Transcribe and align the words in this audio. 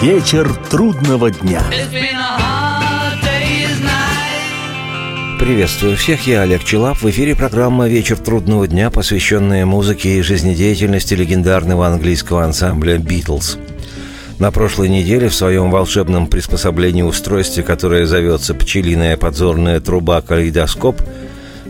Вечер 0.00 0.48
трудного 0.70 1.32
дня. 1.32 1.60
Приветствую 5.40 5.96
всех, 5.96 6.24
я 6.28 6.42
Олег 6.42 6.62
Челап. 6.62 6.98
В 6.98 7.10
эфире 7.10 7.34
программа 7.34 7.88
«Вечер 7.88 8.16
трудного 8.16 8.68
дня», 8.68 8.90
посвященная 8.90 9.66
музыке 9.66 10.18
и 10.18 10.22
жизнедеятельности 10.22 11.14
легендарного 11.14 11.88
английского 11.88 12.44
ансамбля 12.44 12.98
«Битлз». 12.98 13.58
На 14.38 14.52
прошлой 14.52 14.88
неделе 14.88 15.28
в 15.28 15.34
своем 15.34 15.72
волшебном 15.72 16.28
приспособлении 16.28 17.02
устройстве, 17.02 17.64
которое 17.64 18.06
зовется 18.06 18.54
«Пчелиная 18.54 19.16
подзорная 19.16 19.80
труба 19.80 20.20
калейдоскоп», 20.20 21.02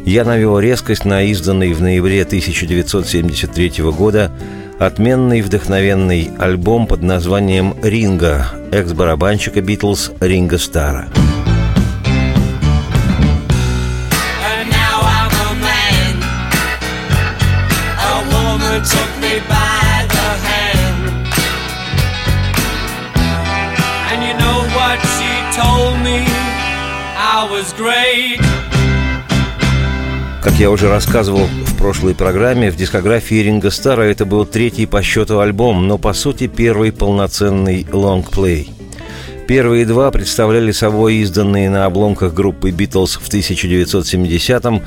я 0.04 0.24
навел 0.24 0.58
резкость 0.58 1.06
на 1.06 1.22
изданный 1.22 1.72
в 1.72 1.80
ноябре 1.80 2.22
1973 2.24 3.72
года 3.84 4.30
отменный 4.78 5.42
вдохновенный 5.42 6.30
альбом 6.38 6.86
под 6.86 7.02
названием 7.02 7.74
«Ринга» 7.82 8.46
экс-барабанщика 8.72 9.60
«Битлз» 9.60 10.12
Ринга 10.20 10.58
Стара. 10.58 11.08
great. 27.78 28.47
Как 30.42 30.54
я 30.54 30.70
уже 30.70 30.88
рассказывал 30.88 31.46
в 31.46 31.76
прошлой 31.76 32.14
программе, 32.14 32.70
в 32.70 32.76
дискографии 32.76 33.42
Ринга 33.42 33.70
Стара 33.70 34.02
это 34.02 34.24
был 34.24 34.46
третий 34.46 34.86
по 34.86 35.02
счету 35.02 35.40
альбом, 35.40 35.88
но 35.88 35.98
по 35.98 36.12
сути 36.12 36.46
первый 36.46 36.92
полноценный 36.92 37.84
лонгплей. 37.92 38.70
Первые 39.48 39.84
два 39.84 40.10
представляли 40.12 40.70
собой 40.70 41.16
изданные 41.16 41.68
на 41.70 41.86
обломках 41.86 42.34
группы 42.34 42.70
«Битлз» 42.70 43.16
в 43.16 43.28
1970-м 43.28 44.82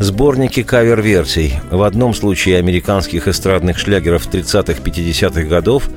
сборники 0.00 0.62
кавер-версий, 0.62 1.54
в 1.70 1.82
одном 1.82 2.12
случае 2.12 2.58
американских 2.58 3.28
эстрадных 3.28 3.78
шлягеров 3.78 4.28
30-50-х 4.28 5.42
годов, 5.42 5.88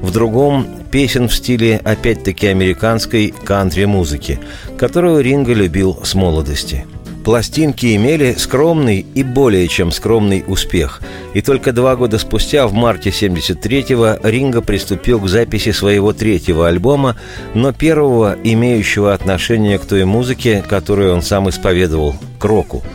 в 0.00 0.10
другом– 0.10 0.66
песен 0.90 1.28
в 1.28 1.34
стиле, 1.34 1.80
опять-таки, 1.84 2.46
американской 2.48 3.32
кантри-музыки, 3.44 4.40
которую 4.76 5.22
Ринго 5.22 5.52
любил 5.52 6.00
с 6.02 6.14
молодости– 6.14 6.84
Пластинки 7.26 7.96
имели 7.96 8.34
скромный 8.38 9.04
и 9.12 9.24
более 9.24 9.66
чем 9.66 9.90
скромный 9.90 10.44
успех. 10.46 11.00
И 11.34 11.42
только 11.42 11.72
два 11.72 11.96
года 11.96 12.20
спустя, 12.20 12.68
в 12.68 12.72
марте 12.72 13.10
73-го, 13.10 14.24
Ринго 14.28 14.62
приступил 14.62 15.18
к 15.18 15.26
записи 15.26 15.72
своего 15.72 16.12
третьего 16.12 16.68
альбома, 16.68 17.16
но 17.52 17.72
первого, 17.72 18.36
имеющего 18.44 19.12
отношение 19.12 19.80
к 19.80 19.86
той 19.86 20.04
музыке, 20.04 20.62
которую 20.68 21.12
он 21.14 21.20
сам 21.20 21.48
исповедовал– 21.48 22.14
к 22.38 22.44
року– 22.44 22.84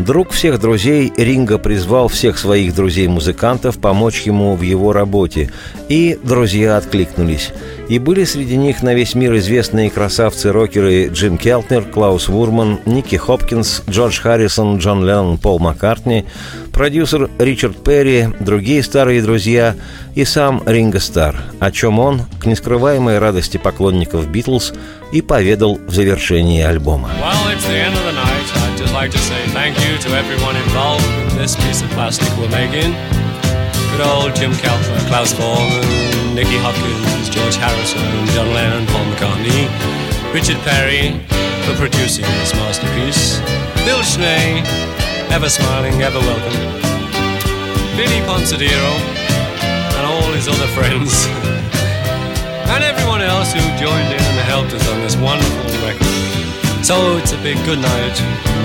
Друг 0.00 0.30
всех 0.30 0.58
друзей 0.58 1.12
Ринга 1.14 1.58
призвал 1.58 2.08
всех 2.08 2.38
своих 2.38 2.74
друзей-музыкантов 2.74 3.78
помочь 3.78 4.22
ему 4.22 4.56
в 4.56 4.62
его 4.62 4.94
работе, 4.94 5.52
и 5.90 6.18
друзья 6.22 6.78
откликнулись. 6.78 7.50
И 7.90 7.98
были 7.98 8.24
среди 8.24 8.56
них 8.56 8.82
на 8.82 8.94
весь 8.94 9.14
мир 9.14 9.36
известные 9.36 9.90
красавцы-рокеры 9.90 11.08
Джим 11.08 11.36
Келтнер, 11.36 11.82
Клаус 11.82 12.28
Вурман, 12.28 12.80
Ники 12.86 13.16
Хопкинс, 13.16 13.82
Джордж 13.90 14.18
Харрисон, 14.20 14.78
Джон 14.78 15.04
Леннон, 15.04 15.36
Пол 15.36 15.58
Маккартни, 15.58 16.24
продюсер 16.72 17.28
Ричард 17.38 17.84
Перри, 17.84 18.28
другие 18.40 18.82
старые 18.82 19.20
друзья 19.20 19.76
и 20.14 20.24
сам 20.24 20.62
Ринго 20.64 20.98
Стар, 20.98 21.36
о 21.58 21.70
чем 21.70 21.98
он, 21.98 22.22
к 22.40 22.46
нескрываемой 22.46 23.18
радости 23.18 23.58
поклонников 23.58 24.30
«Битлз», 24.30 24.72
и 25.12 25.20
поведал 25.20 25.78
в 25.86 25.92
завершении 25.92 26.62
альбома. 26.62 27.10
Well, 27.20 28.69
like 29.00 29.10
to 29.10 29.32
say 29.32 29.46
thank 29.56 29.80
you 29.80 29.96
to 29.96 30.10
everyone 30.12 30.54
involved 30.56 31.02
in 31.32 31.38
this 31.40 31.56
piece 31.56 31.80
of 31.80 31.88
plastic 31.96 32.28
we're 32.36 32.52
making. 32.52 32.92
Good 33.96 34.04
old 34.04 34.36
Jim 34.36 34.52
Calfer, 34.60 35.00
Klaus 35.08 35.32
Foreman, 35.32 35.80
Nicky 36.36 36.60
Hopkins, 36.60 37.32
George 37.32 37.56
Harrison, 37.56 38.04
John 38.36 38.52
Lennon, 38.52 38.84
Paul 38.92 39.08
McCartney, 39.08 39.72
Richard 40.36 40.60
Perry 40.68 41.16
for 41.64 41.80
producing 41.80 42.28
this 42.44 42.52
masterpiece, 42.52 43.40
Bill 43.88 44.04
Schnee, 44.04 44.60
ever 45.32 45.48
smiling, 45.48 46.02
ever 46.02 46.20
welcome, 46.20 46.60
Vinnie 47.96 48.20
Ponsadero, 48.28 48.92
and 49.96 50.04
all 50.12 50.28
his 50.36 50.46
other 50.46 50.68
friends, 50.76 51.24
and 52.68 52.84
everyone 52.84 53.22
else 53.22 53.50
who 53.54 53.64
joined 53.80 54.12
in 54.12 54.20
and 54.20 54.44
helped 54.44 54.74
us 54.74 54.86
on 54.92 55.00
this 55.00 55.16
wonderful 55.16 55.88
record. 55.88 56.19
So 56.82 57.18
it's 57.18 57.32
a 57.32 57.42
big 57.42 57.58
good 57.66 57.78
night 57.78 58.16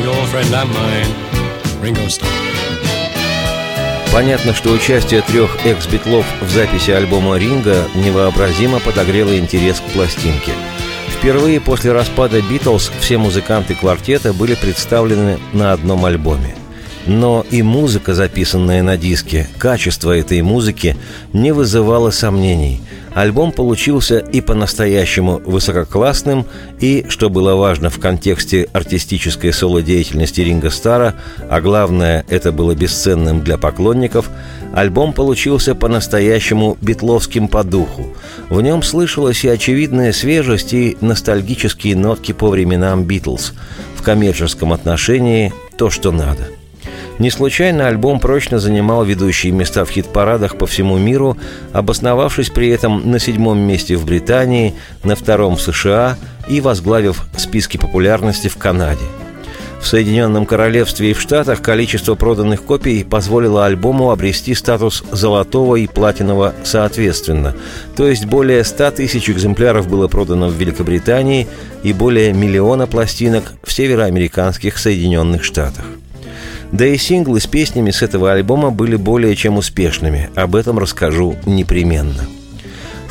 your 0.01 0.25
friend 0.27 0.53
and 0.53 0.69
mine, 0.73 1.11
Ringo 1.81 2.07
Starr. 2.07 2.29
Понятно, 4.13 4.53
что 4.53 4.71
участие 4.71 5.21
трех 5.21 5.65
экс-битлов 5.65 6.25
в 6.41 6.49
записи 6.49 6.91
альбома 6.91 7.37
«Ринга» 7.37 7.85
невообразимо 7.95 8.79
подогрело 8.79 9.37
интерес 9.37 9.81
к 9.81 9.93
пластинке. 9.93 10.53
Впервые 11.09 11.59
после 11.59 11.91
распада 11.91 12.41
«Битлз» 12.41 12.91
все 13.01 13.17
музыканты 13.17 13.75
квартета 13.75 14.31
были 14.33 14.55
представлены 14.55 15.37
на 15.51 15.73
одном 15.73 16.05
альбоме– 16.05 16.55
но 17.07 17.45
и 17.49 17.61
музыка, 17.61 18.13
записанная 18.13 18.81
на 18.83 18.97
диске, 18.97 19.47
качество 19.57 20.15
этой 20.15 20.41
музыки 20.41 20.97
не 21.33 21.51
вызывало 21.51 22.11
сомнений. 22.11 22.81
Альбом 23.13 23.53
получился 23.53 24.17
и 24.17 24.41
по-настоящему 24.41 25.41
высококлассным, 25.45 26.45
и, 26.81 27.05
что 27.07 27.29
было 27.29 27.55
важно 27.55 27.89
в 27.89 27.97
контексте 27.97 28.67
артистической 28.73 29.53
соло-деятельности 29.53 30.41
Ринга 30.41 30.69
Стара, 30.69 31.15
а 31.49 31.61
главное, 31.61 32.25
это 32.27 32.51
было 32.51 32.75
бесценным 32.75 33.41
для 33.41 33.57
поклонников, 33.57 34.29
альбом 34.73 35.13
получился 35.13 35.75
по-настоящему 35.75 36.77
битловским 36.81 37.47
по 37.47 37.63
духу. 37.63 38.07
В 38.49 38.61
нем 38.61 38.83
слышалась 38.83 39.45
и 39.45 39.47
очевидная 39.47 40.11
свежесть, 40.11 40.73
и 40.73 40.97
ностальгические 40.99 41.95
нотки 41.95 42.33
по 42.33 42.49
временам 42.49 43.05
Битлз. 43.05 43.53
В 43.95 44.01
коммерческом 44.01 44.73
отношении 44.73 45.53
то, 45.77 45.89
что 45.89 46.11
надо– 46.11 46.49
не 47.19 47.29
случайно 47.29 47.87
альбом 47.87 48.19
прочно 48.19 48.59
занимал 48.59 49.03
ведущие 49.03 49.53
места 49.53 49.85
в 49.85 49.89
хит-парадах 49.89 50.57
по 50.57 50.65
всему 50.65 50.97
миру, 50.97 51.37
обосновавшись 51.73 52.49
при 52.49 52.69
этом 52.69 53.09
на 53.09 53.19
седьмом 53.19 53.59
месте 53.59 53.95
в 53.95 54.05
Британии, 54.05 54.73
на 55.03 55.15
втором 55.15 55.55
в 55.55 55.61
США 55.61 56.17
и 56.47 56.61
возглавив 56.61 57.25
списки 57.37 57.77
популярности 57.77 58.47
в 58.47 58.57
Канаде. 58.57 59.05
В 59.85 59.87
Соединенном 59.87 60.47
Королевстве 60.47 61.11
и 61.11 61.13
в 61.13 61.21
Штатах 61.21 61.61
количество 61.61 62.15
проданных 62.15 62.63
копий 62.63 63.03
позволило 63.03 63.67
альбому 63.67 64.09
обрести 64.09 64.55
статус 64.55 65.03
золотого 65.11 65.75
и 65.75 65.85
платинового 65.85 66.55
соответственно. 66.63 67.53
То 67.95 68.07
есть 68.07 68.25
более 68.25 68.63
100 68.63 68.91
тысяч 68.91 69.29
экземпляров 69.29 69.87
было 69.87 70.07
продано 70.07 70.47
в 70.47 70.55
Великобритании 70.55 71.47
и 71.83 71.93
более 71.93 72.33
миллиона 72.33 72.87
пластинок 72.87 73.53
в 73.63 73.71
североамериканских 73.71 74.79
Соединенных 74.79 75.43
Штатах. 75.43 75.85
Да 76.71 76.85
и 76.85 76.97
синглы 76.97 77.39
с 77.39 77.47
песнями 77.47 77.91
с 77.91 78.01
этого 78.01 78.31
альбома 78.31 78.71
были 78.71 78.95
более 78.95 79.35
чем 79.35 79.57
успешными. 79.57 80.29
Об 80.35 80.55
этом 80.55 80.79
расскажу 80.79 81.35
непременно. 81.45 82.25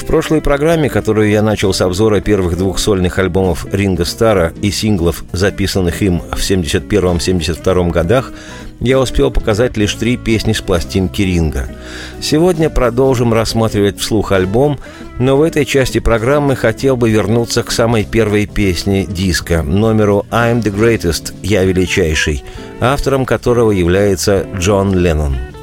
В 0.05 0.07
прошлой 0.07 0.43
программе, 0.43 0.91
которую 0.91 1.31
я 1.31 1.41
начал 1.41 1.73
с 1.73 1.81
обзора 1.81 2.21
первых 2.21 2.59
двух 2.59 2.79
сольных 2.79 3.19
альбомов 3.19 3.67
Ринга 3.73 4.05
Стара 4.05 4.53
и 4.61 4.71
синглов, 4.71 5.25
записанных 5.33 6.03
им 6.03 6.21
в 6.21 6.37
71-72 6.37 7.91
годах, 7.91 8.31
я 8.81 9.01
успел 9.01 9.31
показать 9.31 9.79
лишь 9.79 9.95
три 9.95 10.19
песни 10.19 10.53
с 10.53 10.61
пластинки 10.61 11.23
Ринга. 11.23 11.71
Сегодня 12.21 12.69
продолжим 12.69 13.33
рассматривать 13.33 13.99
вслух 13.99 14.33
альбом, 14.33 14.79
но 15.19 15.39
в 15.39 15.43
этой 15.43 15.65
части 15.65 16.01
программы 16.01 16.55
хотел 16.55 16.99
бы 16.99 17.09
вернуться 17.09 17.63
к 17.63 17.73
самой 17.73 18.05
первой 18.05 18.45
песне 18.45 19.07
диска, 19.07 19.63
номеру 19.63 20.27
«I'm 20.31 20.63
the 20.63 20.71
Greatest»– 20.71 21.33
«Я 21.43 21.65
величайший», 21.65 22.45
автором 22.79 23.25
которого 23.25 23.71
является 23.71 24.47
Джон 24.59 24.95
Леннон. 24.95 25.54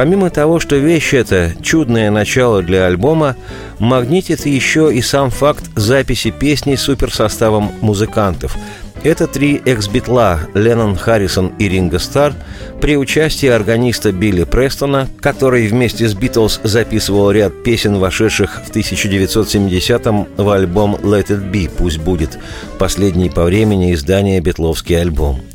Помимо 0.00 0.30
того, 0.30 0.60
что 0.60 0.76
вещь 0.76 1.12
эта– 1.12 1.52
чудное 1.62 2.10
начало 2.10 2.62
для 2.62 2.86
альбома, 2.86 3.36
магнитит 3.78 4.46
еще 4.46 4.90
и 4.90 5.02
сам 5.02 5.28
факт 5.28 5.64
записи 5.76 6.30
песни 6.30 6.74
суперсоставом 6.76 7.70
музыкантов. 7.82 8.56
Это 9.02 9.26
три 9.26 9.60
экс-битла– 9.62 10.40
Леннон, 10.54 10.96
Харрисон 10.96 11.48
и 11.58 11.68
Ринго 11.68 11.98
Стар 11.98 12.32
при 12.80 12.96
участии 12.96 13.48
органиста 13.48 14.10
Билли 14.10 14.44
Престона, 14.44 15.06
который 15.20 15.66
вместе 15.66 16.08
с 16.08 16.14
Битлз 16.14 16.60
записывал 16.64 17.30
ряд 17.30 17.62
песен, 17.62 17.98
вошедших 17.98 18.62
в 18.66 18.70
1970-м 18.74 20.28
в 20.34 20.48
альбом 20.48 20.94
«Let 21.02 21.26
It 21.26 21.52
Be»– 21.52 21.70
«Пусть 21.76 21.98
будет»– 21.98 22.38
последний 22.78 23.28
по 23.28 23.44
времени 23.44 23.92
издания 23.92 24.40
битловский 24.40 24.98
альбом– 24.98 25.42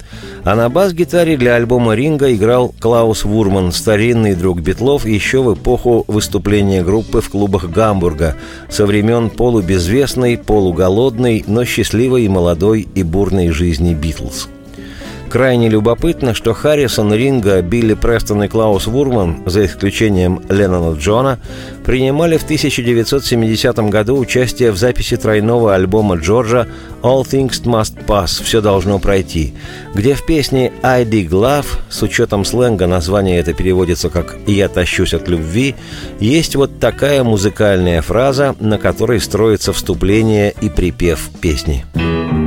А 0.45 0.55
на 0.55 0.69
бас-гитаре 0.69 1.37
для 1.37 1.55
альбома 1.55 1.95
Ринга 1.95 2.31
играл 2.31 2.71
Клаус 2.79 3.25
Вурман, 3.25 3.71
старинный 3.71 4.35
друг 4.35 4.61
Битлов 4.61 5.07
еще 5.07 5.41
в 5.41 5.55
эпоху 5.55 6.05
выступления 6.07 6.83
группы 6.83 7.19
в 7.19 7.31
клубах 7.31 7.71
Гамбурга 7.71 8.35
со 8.69 8.85
времен 8.85 9.31
полубезвестной, 9.31 10.37
полуголодной, 10.37 11.43
но 11.47 11.65
счастливой 11.65 12.25
и 12.25 12.29
молодой 12.29 12.87
и 12.93 13.01
бурной 13.01 13.49
жизни 13.49 13.95
Битлз. 13.95 14.49
Крайне 15.29 15.69
любопытно, 15.69 16.33
что 16.33 16.53
Харрисон, 16.53 17.13
Ринга, 17.13 17.61
Билли 17.61 17.93
Престон 17.93 18.43
и 18.43 18.47
Клаус 18.47 18.87
Вурман, 18.87 19.43
за 19.45 19.65
исключением 19.65 20.41
Леннона 20.49 20.97
Джона, 20.97 21.39
принимали 21.83 22.37
в 22.37 22.43
1970 22.43 23.77
году 23.89 24.17
участие 24.17 24.71
в 24.71 24.77
записи 24.77 25.17
тройного 25.17 25.75
альбома 25.75 26.15
Джорджа 26.15 26.67
«All 27.01 27.23
Things 27.23 27.63
Must 27.63 28.05
Pass» 28.05 28.41
«Все 28.43 28.61
должно 28.61 28.99
пройти», 28.99 29.53
где 29.93 30.13
в 30.13 30.25
песне 30.25 30.71
«I 30.81 31.03
Dig 31.03 31.29
Love» 31.29 31.67
с 31.89 32.01
учетом 32.01 32.45
сленга 32.45 32.87
название 32.87 33.39
это 33.39 33.53
переводится 33.53 34.09
как 34.09 34.37
«Я 34.47 34.69
тащусь 34.69 35.13
от 35.13 35.27
любви», 35.27 35.75
есть 36.19 36.55
вот 36.55 36.79
такая 36.79 37.23
музыкальная 37.23 38.01
фраза, 38.01 38.55
на 38.59 38.77
которой 38.77 39.19
строится 39.19 39.73
вступление 39.73 40.53
и 40.61 40.69
припев 40.69 41.29
песни. 41.41 41.83
Что 41.93 42.44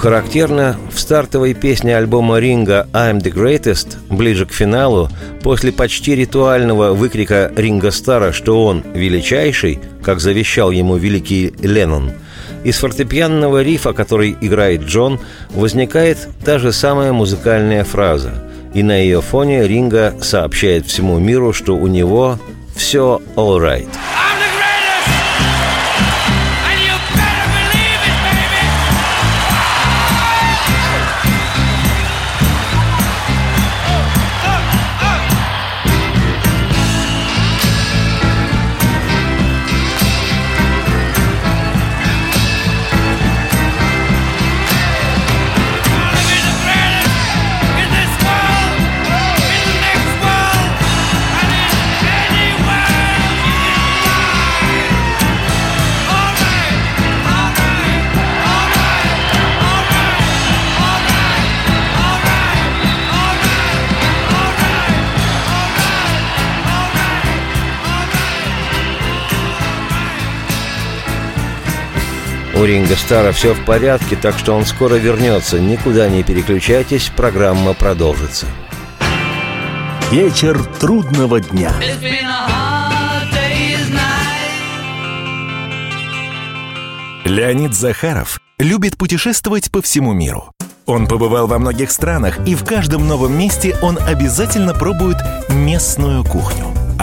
характерно, 0.00 0.76
в 0.90 0.98
стартовой 0.98 1.52
песне 1.52 1.94
альбома 1.94 2.38
Ринга 2.38 2.88
«I'm 2.94 3.20
the 3.20 3.30
Greatest» 3.30 3.98
ближе 4.08 4.46
к 4.46 4.52
финалу, 4.52 5.10
после 5.42 5.72
почти 5.72 6.14
ритуального 6.14 6.94
выкрика 6.94 7.52
Ринга 7.54 7.90
Стара, 7.90 8.32
что 8.32 8.64
он 8.64 8.82
величайший, 8.94 9.78
как 10.02 10.20
завещал 10.20 10.70
ему 10.70 10.96
великий 10.96 11.52
Леннон, 11.60 12.12
из 12.64 12.78
фортепианного 12.78 13.62
рифа, 13.62 13.92
который 13.92 14.34
играет 14.40 14.84
Джон, 14.84 15.20
возникает 15.50 16.28
та 16.46 16.58
же 16.58 16.72
самая 16.72 17.12
музыкальная 17.12 17.84
фраза. 17.84 18.32
И 18.72 18.82
на 18.82 18.96
ее 18.96 19.20
фоне 19.20 19.68
Ринга 19.68 20.14
сообщает 20.22 20.86
всему 20.86 21.18
миру, 21.18 21.52
что 21.52 21.76
у 21.76 21.86
него 21.86 22.38
все 22.74 23.20
all 23.36 23.60
right. 23.60 23.88
Ринга 72.70 72.94
Стара 72.94 73.32
все 73.32 73.52
в 73.52 73.64
порядке, 73.64 74.14
так 74.14 74.38
что 74.38 74.54
он 74.54 74.64
скоро 74.64 74.94
вернется. 74.94 75.58
Никуда 75.58 76.08
не 76.08 76.22
переключайтесь, 76.22 77.10
программа 77.16 77.74
продолжится. 77.74 78.46
Вечер 80.12 80.62
трудного 80.78 81.40
дня. 81.40 81.72
Леонид 87.24 87.74
Захаров 87.74 88.38
любит 88.60 88.96
путешествовать 88.96 89.72
по 89.72 89.82
всему 89.82 90.12
миру. 90.12 90.52
Он 90.86 91.08
побывал 91.08 91.48
во 91.48 91.58
многих 91.58 91.90
странах, 91.90 92.38
и 92.46 92.54
в 92.54 92.64
каждом 92.64 93.08
новом 93.08 93.36
месте 93.36 93.76
он 93.82 93.98
обязательно 93.98 94.74
пробует 94.74 95.16
местную 95.48 96.22
кухню– 96.22 96.66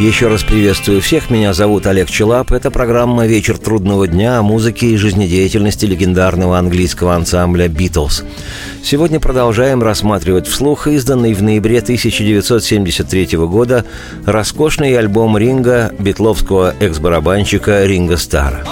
Еще 0.00 0.26
раз 0.26 0.42
приветствую 0.42 1.00
всех. 1.00 1.30
Меня 1.30 1.54
зовут 1.54 1.86
Олег 1.86 2.10
Челап. 2.10 2.50
Это 2.50 2.72
программа 2.72 3.26
«Вечер 3.26 3.56
трудного 3.56 4.08
дня» 4.08 4.38
о 4.38 4.42
музыке 4.42 4.88
и 4.88 4.96
жизнедеятельности 4.96 5.86
легендарного 5.86 6.58
английского 6.58 7.14
ансамбля 7.14 7.68
«Битлз». 7.68 8.24
Сегодня 8.82 9.20
продолжаем 9.20 9.84
рассматривать 9.84 10.48
вслух 10.48 10.88
изданный 10.88 11.32
в 11.32 11.44
ноябре 11.44 11.78
1973 11.78 13.38
года 13.46 13.84
роскошный 14.26 14.98
альбом 14.98 15.38
Ринга 15.38 15.92
битловского 15.96 16.74
экс-барабанщика 16.80 17.86
Ринга 17.86 18.16
Стара. 18.16 18.64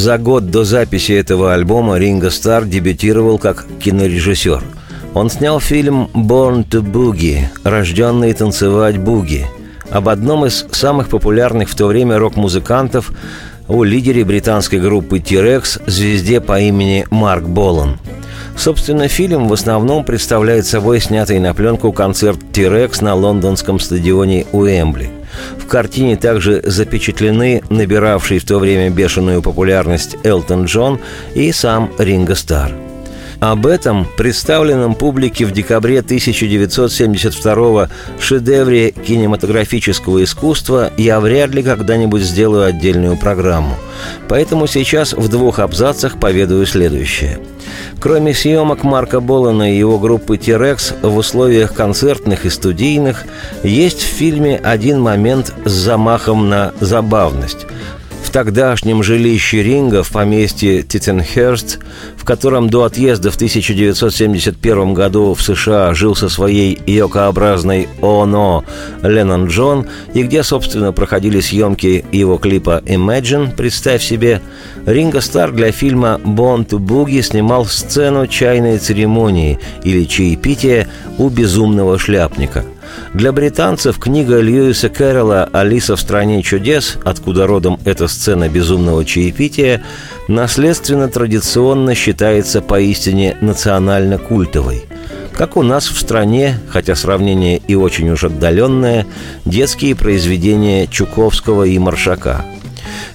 За 0.00 0.16
год 0.16 0.50
до 0.50 0.64
записи 0.64 1.12
этого 1.12 1.52
альбома 1.52 1.98
Ринго 1.98 2.30
Стар 2.30 2.64
дебютировал 2.64 3.36
как 3.36 3.66
кинорежиссер. 3.80 4.62
Он 5.12 5.28
снял 5.28 5.60
фильм 5.60 6.08
«Born 6.14 6.66
to 6.66 6.80
Boogie» 6.80 7.42
«Рожденный 7.64 8.32
танцевать 8.32 8.96
буги», 8.96 9.44
об 9.90 10.08
одном 10.08 10.46
из 10.46 10.64
самых 10.70 11.10
популярных 11.10 11.68
в 11.68 11.76
то 11.76 11.86
время 11.86 12.16
рок-музыкантов, 12.16 13.12
о 13.68 13.84
лидере 13.84 14.24
британской 14.24 14.80
группы 14.80 15.18
T-Rex, 15.18 15.82
звезде 15.86 16.40
по 16.40 16.58
имени 16.58 17.06
Марк 17.10 17.44
Болан. 17.44 17.98
Собственно, 18.56 19.06
фильм 19.06 19.48
в 19.48 19.52
основном 19.52 20.04
представляет 20.04 20.64
собой 20.64 21.00
снятый 21.00 21.38
на 21.40 21.52
пленку 21.52 21.92
концерт 21.92 22.38
T-Rex 22.54 23.04
на 23.04 23.14
лондонском 23.14 23.78
стадионе 23.78 24.46
Уэмбли– 24.52 25.10
в 25.58 25.66
картине 25.66 26.16
также 26.16 26.62
запечатлены 26.64 27.62
набиравший 27.70 28.38
в 28.38 28.44
то 28.44 28.58
время 28.58 28.90
бешеную 28.90 29.42
популярность 29.42 30.16
Элтон 30.24 30.64
Джон 30.64 31.00
и 31.34 31.52
сам 31.52 31.90
Ринго 31.98 32.34
Стар. 32.34 32.89
Об 33.40 33.66
этом, 33.66 34.06
представленном 34.18 34.94
публике 34.94 35.46
в 35.46 35.52
декабре 35.52 36.00
1972 36.00 37.88
шедевре 38.20 38.90
кинематографического 38.90 40.22
искусства, 40.22 40.90
я 40.98 41.20
вряд 41.20 41.54
ли 41.54 41.62
когда-нибудь 41.62 42.20
сделаю 42.20 42.66
отдельную 42.66 43.16
программу. 43.16 43.76
Поэтому 44.28 44.66
сейчас 44.66 45.14
в 45.14 45.28
двух 45.28 45.58
абзацах 45.58 46.20
поведаю 46.20 46.66
следующее. 46.66 47.40
Кроме 47.98 48.34
съемок 48.34 48.82
Марка 48.82 49.20
Болана 49.20 49.72
и 49.72 49.78
его 49.78 49.98
группы 49.98 50.36
«Тирекс» 50.36 50.92
в 51.00 51.16
условиях 51.16 51.72
концертных 51.72 52.44
и 52.44 52.50
студийных, 52.50 53.24
есть 53.62 54.02
в 54.02 54.06
фильме 54.06 54.58
один 54.58 55.00
момент 55.00 55.54
с 55.64 55.70
замахом 55.70 56.50
на 56.50 56.74
забавность– 56.80 57.66
в 58.30 58.32
тогдашнем 58.32 59.02
жилище 59.02 59.60
Ринга 59.60 60.04
в 60.04 60.10
поместье 60.12 60.84
Титтенхерст, 60.84 61.80
в 62.16 62.24
котором 62.24 62.70
до 62.70 62.84
отъезда 62.84 63.32
в 63.32 63.34
1971 63.34 64.94
году 64.94 65.34
в 65.34 65.42
США 65.42 65.92
жил 65.94 66.14
со 66.14 66.28
своей 66.28 66.78
йокообразной 66.86 67.88
ОНО 68.00 68.62
Леннон 69.02 69.48
Джон, 69.48 69.88
и 70.14 70.22
где, 70.22 70.44
собственно, 70.44 70.92
проходили 70.92 71.40
съемки 71.40 72.04
его 72.12 72.38
клипа 72.38 72.80
«Imagine», 72.86 73.52
представь 73.56 74.04
себе, 74.04 74.40
Ринга 74.86 75.22
Стар 75.22 75.50
для 75.50 75.72
фильма 75.72 76.20
«Born 76.22 76.64
to 76.64 76.78
Boogie» 76.78 77.22
снимал 77.22 77.66
сцену 77.66 78.28
чайной 78.28 78.78
церемонии 78.78 79.58
или 79.82 80.04
чаепития 80.04 80.86
у 81.18 81.30
безумного 81.30 81.98
шляпника– 81.98 82.64
для 83.14 83.32
британцев 83.32 83.98
книга 83.98 84.40
Льюиса 84.40 84.88
Кэрролла 84.88 85.48
«Алиса 85.52 85.96
в 85.96 86.00
стране 86.00 86.42
чудес», 86.42 86.98
откуда 87.04 87.46
родом 87.46 87.78
эта 87.84 88.08
сцена 88.08 88.48
безумного 88.48 89.04
чаепития, 89.04 89.82
наследственно 90.28 91.08
традиционно 91.08 91.94
считается 91.94 92.60
поистине 92.62 93.36
национально-культовой. 93.40 94.84
Как 95.32 95.56
у 95.56 95.62
нас 95.62 95.88
в 95.88 95.98
стране, 95.98 96.58
хотя 96.68 96.94
сравнение 96.94 97.60
и 97.66 97.74
очень 97.74 98.10
уж 98.10 98.24
отдаленное, 98.24 99.06
детские 99.44 99.96
произведения 99.96 100.86
Чуковского 100.86 101.64
и 101.64 101.78
Маршака– 101.78 102.44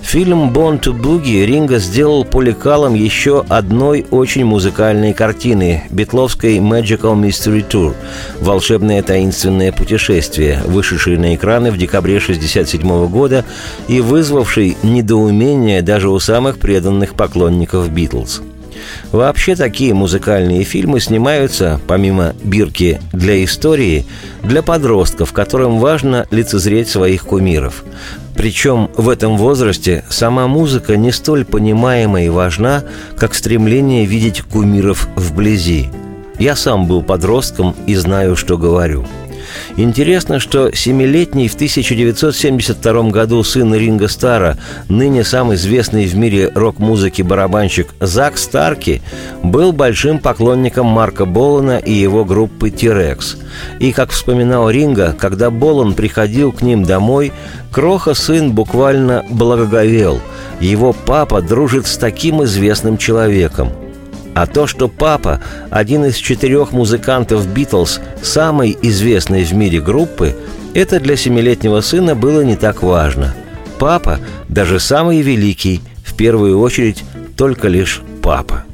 Фильм 0.01 0.51
«Born 0.51 0.79
to 0.79 0.93
Boogie» 0.93 1.45
Ринга 1.45 1.79
сделал 1.79 2.23
по 2.23 2.41
лекалам 2.41 2.93
еще 2.93 3.43
одной 3.49 4.05
очень 4.11 4.45
музыкальной 4.45 5.13
картины– 5.13 5.83
битловской 5.89 6.57
«Magical 6.57 7.19
Mystery 7.19 7.67
Tour»– 7.67 7.95
«Волшебное 8.39 9.01
таинственное 9.03 9.71
путешествие», 9.71 10.61
вышедшей 10.65 11.17
на 11.17 11.35
экраны 11.35 11.71
в 11.71 11.77
декабре 11.77 12.17
1967 12.17 13.07
года 13.07 13.45
и 13.87 13.99
вызвавшей 13.99 14.77
недоумение 14.83 15.81
даже 15.81 16.09
у 16.09 16.19
самых 16.19 16.59
преданных 16.59 17.15
поклонников 17.15 17.89
«Битлз». 17.89 18.41
Вообще 19.11 19.55
такие 19.55 19.93
музыкальные 19.93 20.63
фильмы 20.63 20.99
снимаются, 20.99 21.79
помимо 21.87 22.33
бирки 22.43 22.99
для 23.11 23.43
истории, 23.43 24.05
для 24.43 24.61
подростков, 24.61 25.33
которым 25.33 25.79
важно 25.79 26.27
лицезреть 26.31 26.89
своих 26.89 27.23
кумиров. 27.23 27.83
Причем 28.35 28.89
в 28.97 29.09
этом 29.09 29.37
возрасте 29.37 30.03
сама 30.09 30.47
музыка 30.47 30.97
не 30.97 31.11
столь 31.11 31.45
понимаема 31.45 32.21
и 32.21 32.29
важна, 32.29 32.83
как 33.17 33.33
стремление 33.33 34.05
видеть 34.05 34.41
кумиров 34.41 35.07
вблизи. 35.15 35.89
Я 36.37 36.55
сам 36.55 36.85
был 36.85 37.01
подростком 37.01 37.75
и 37.87 37.95
знаю, 37.95 38.35
что 38.35 38.57
говорю– 38.57 39.05
Интересно, 39.77 40.39
что 40.39 40.71
семилетний 40.73 41.47
в 41.47 41.55
1972 41.55 43.09
году 43.09 43.43
сын 43.43 43.73
Ринга 43.73 44.07
Стара, 44.07 44.57
ныне 44.89 45.23
самый 45.23 45.55
известный 45.55 46.05
в 46.05 46.15
мире 46.15 46.51
рок-музыки 46.53 47.21
барабанщик 47.21 47.87
Зак 47.99 48.37
Старки, 48.37 49.01
был 49.43 49.71
большим 49.71 50.19
поклонником 50.19 50.87
Марка 50.87 51.25
Болана 51.25 51.77
и 51.77 51.91
его 51.91 52.25
группы 52.25 52.69
«Тирекс». 52.69 53.37
И, 53.79 53.91
как 53.91 54.11
вспоминал 54.11 54.69
Ринга, 54.69 55.15
когда 55.17 55.49
Болан 55.49 55.93
приходил 55.93 56.51
к 56.51 56.61
ним 56.61 56.83
домой, 56.83 57.31
Кроха-сын 57.71 58.51
буквально 58.51 59.25
благоговел. 59.29 60.21
Его 60.61 60.93
папа 60.93 61.41
дружит 61.41 61.87
с 61.87 61.97
таким 61.97 62.43
известным 62.43 62.97
человеком– 62.97 63.69
а 64.35 64.47
то, 64.47 64.67
что 64.67 64.89
папа, 64.89 65.39
один 65.71 66.05
из 66.05 66.17
четырех 66.17 66.73
музыкантов 66.73 67.47
«Битлз», 67.47 68.01
самой 68.21 68.77
известной 68.81 69.45
в 69.45 69.53
мире 69.53 69.79
группы, 69.79 70.35
это 70.73 70.99
для 70.99 71.15
семилетнего 71.15 71.79
сына 71.79 72.15
было 72.15 72.41
не 72.41 72.57
так 72.57 72.83
важно. 72.83 73.33
Папа, 73.79 74.19
даже 74.49 74.81
самый 74.81 75.21
великий, 75.21 75.81
в 76.03 76.15
первую 76.15 76.59
очередь, 76.59 77.03
только 77.37 77.69
лишь 77.69 78.01
папа. 78.21 78.65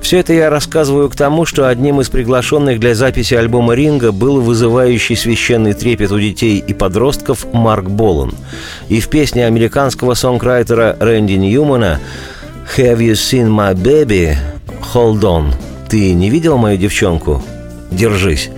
Все 0.00 0.18
это 0.18 0.32
я 0.32 0.48
рассказываю 0.48 1.10
к 1.10 1.16
тому, 1.16 1.44
что 1.44 1.66
одним 1.66 2.00
из 2.00 2.08
приглашенных 2.08 2.78
для 2.78 2.94
записи 2.94 3.34
альбома 3.34 3.74
«Ринга» 3.74 4.12
был 4.12 4.40
вызывающий 4.40 5.16
священный 5.16 5.72
трепет 5.72 6.12
у 6.12 6.20
детей 6.20 6.62
и 6.64 6.72
подростков 6.72 7.52
Марк 7.52 7.88
Болан. 7.88 8.32
И 8.88 9.00
в 9.00 9.08
песне 9.08 9.44
американского 9.44 10.14
сонграйтера 10.14 10.96
Рэнди 11.00 11.32
Ньюмана 11.32 11.98
«Have 12.76 12.98
you 12.98 13.14
seen 13.14 13.48
my 13.48 13.74
baby?» 13.74 14.36
«Hold 14.94 15.20
on». 15.20 15.54
«Ты 15.88 16.12
не 16.12 16.30
видел 16.30 16.58
мою 16.58 16.76
девчонку?» 16.76 17.42
«Держись». 17.90 18.50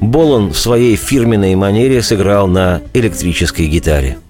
Болон 0.00 0.52
в 0.52 0.58
своей 0.58 0.96
фирменной 0.96 1.54
манере 1.54 2.02
сыграл 2.02 2.46
на 2.46 2.80
электрической 2.94 3.66
гитаре– 3.66 4.18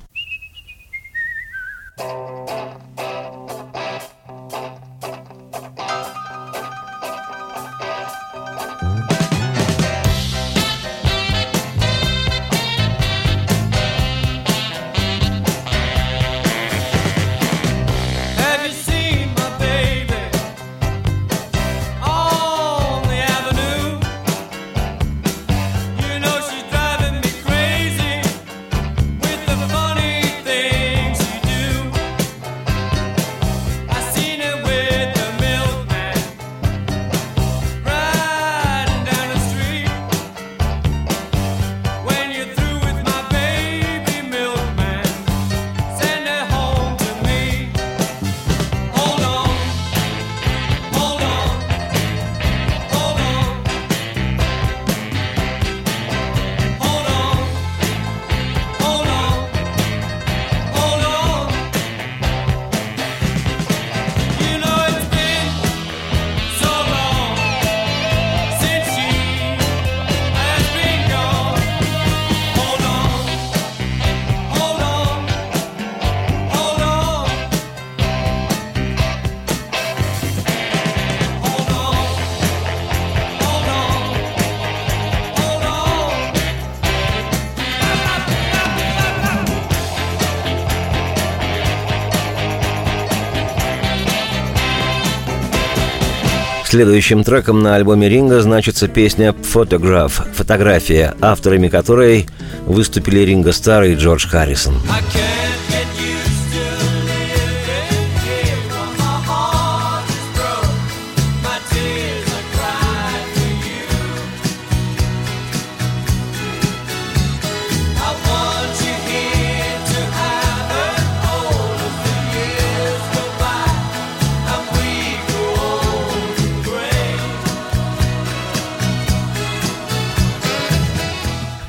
Следующим 96.78 97.24
треком 97.24 97.58
на 97.60 97.74
альбоме 97.74 98.08
Ринга 98.08 98.40
значится 98.40 98.86
песня 98.86 99.34
«Photograph»– 99.52 100.12
«Фотография», 100.36 101.16
авторами 101.20 101.66
которой 101.66 102.28
выступили 102.66 103.18
Ринга 103.18 103.50
Стар 103.50 103.82
и 103.82 103.96
Джордж 103.96 104.28
Харрисон. 104.28 104.74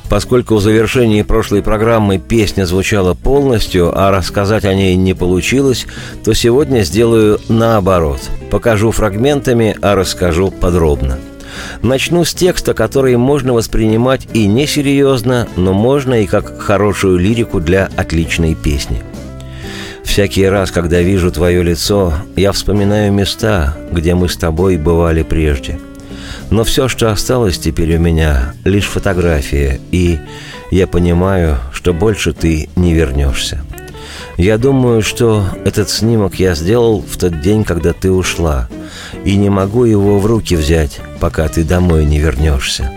Поскольку 0.09 0.55
в 0.55 0.61
завершении 0.61 1.21
прошлой 1.21 1.61
программы 1.61 2.17
песня 2.17 2.65
звучала 2.65 3.13
полностью, 3.13 3.91
а 3.95 4.09
рассказать 4.09 4.65
о 4.65 4.73
ней 4.73 4.95
не 4.95 5.13
получилось, 5.13 5.85
то 6.23 6.33
сегодня 6.33 6.81
сделаю 6.81 7.39
наоборот. 7.47 8.19
Покажу 8.49 8.89
фрагментами, 8.91 9.77
а 9.81 9.95
расскажу 9.95 10.49
подробно. 10.49 11.19
Начну 11.83 12.25
с 12.25 12.33
текста, 12.33 12.73
который 12.73 13.17
можно 13.17 13.53
воспринимать 13.53 14.27
и 14.33 14.47
несерьезно, 14.47 15.47
но 15.55 15.73
можно 15.73 16.23
и 16.23 16.25
как 16.25 16.59
хорошую 16.59 17.19
лирику 17.19 17.59
для 17.59 17.89
отличной 17.95 18.55
песни. 18.55 19.03
Всякий 20.03 20.45
раз, 20.47 20.71
когда 20.71 21.01
вижу 21.01 21.31
твое 21.31 21.61
лицо, 21.61 22.13
я 22.35 22.51
вспоминаю 22.51 23.13
места, 23.13 23.77
где 23.91 24.15
мы 24.15 24.27
с 24.27 24.37
тобой 24.37 24.77
бывали 24.77 25.21
прежде– 25.21 25.79
но 26.49 26.63
все, 26.63 26.87
что 26.87 27.11
осталось 27.11 27.57
теперь 27.57 27.95
у 27.97 27.99
меня, 27.99 28.53
лишь 28.63 28.85
фотография, 28.85 29.79
и 29.91 30.19
я 30.71 30.87
понимаю, 30.87 31.57
что 31.71 31.93
больше 31.93 32.33
ты 32.33 32.69
не 32.75 32.93
вернешься. 32.93 33.61
Я 34.37 34.57
думаю, 34.57 35.01
что 35.01 35.45
этот 35.65 35.89
снимок 35.89 36.35
я 36.35 36.55
сделал 36.55 37.01
в 37.01 37.17
тот 37.17 37.41
день, 37.41 37.63
когда 37.63 37.93
ты 37.93 38.11
ушла, 38.11 38.69
и 39.25 39.35
не 39.35 39.49
могу 39.49 39.83
его 39.83 40.17
в 40.17 40.25
руки 40.25 40.55
взять, 40.55 40.99
пока 41.19 41.47
ты 41.49 41.63
домой 41.63 42.05
не 42.05 42.19
вернешься. 42.19 42.91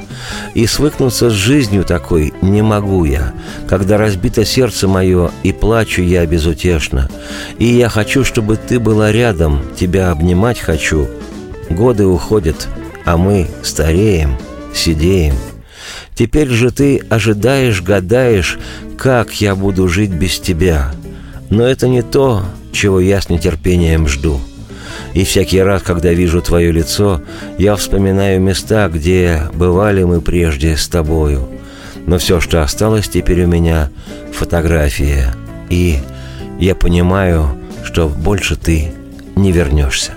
И 0.54 0.66
свыкнуться 0.66 1.30
с 1.30 1.32
жизнью 1.32 1.84
такой 1.84 2.32
не 2.42 2.62
могу 2.62 3.04
я, 3.04 3.32
когда 3.68 3.98
разбито 3.98 4.44
сердце 4.44 4.86
мое, 4.86 5.32
и 5.42 5.52
плачу 5.52 6.02
я 6.02 6.24
безутешно. 6.26 7.10
И 7.58 7.66
я 7.66 7.88
хочу, 7.88 8.22
чтобы 8.24 8.56
ты 8.56 8.78
была 8.78 9.10
рядом, 9.10 9.62
тебя 9.76 10.12
обнимать 10.12 10.60
хочу. 10.60 11.08
Годы 11.70 12.06
уходят, 12.06 12.68
а 13.04 13.16
мы 13.16 13.48
стареем, 13.62 14.36
сидеем. 14.74 15.34
Теперь 16.14 16.48
же 16.48 16.70
ты 16.70 17.02
ожидаешь, 17.08 17.82
гадаешь, 17.82 18.58
как 18.98 19.40
я 19.40 19.54
буду 19.54 19.88
жить 19.88 20.10
без 20.10 20.38
тебя. 20.38 20.92
Но 21.50 21.64
это 21.64 21.88
не 21.88 22.02
то, 22.02 22.44
чего 22.72 23.00
я 23.00 23.20
с 23.20 23.28
нетерпением 23.28 24.08
жду. 24.08 24.40
И 25.14 25.24
всякий 25.24 25.60
раз, 25.60 25.82
когда 25.82 26.12
вижу 26.12 26.40
твое 26.40 26.72
лицо, 26.72 27.22
я 27.58 27.76
вспоминаю 27.76 28.40
места, 28.40 28.88
где 28.88 29.42
бывали 29.52 30.04
мы 30.04 30.20
прежде 30.20 30.76
с 30.76 30.88
тобою. 30.88 31.48
Но 32.06 32.18
все, 32.18 32.40
что 32.40 32.62
осталось 32.62 33.08
теперь 33.08 33.44
у 33.44 33.46
меня— 33.46 33.90
фотография. 34.32 35.34
И 35.68 35.98
я 36.58 36.74
понимаю, 36.74 37.56
что 37.84 38.08
больше 38.08 38.56
ты 38.56 38.92
не 39.36 39.52
вернешься. 39.52 40.12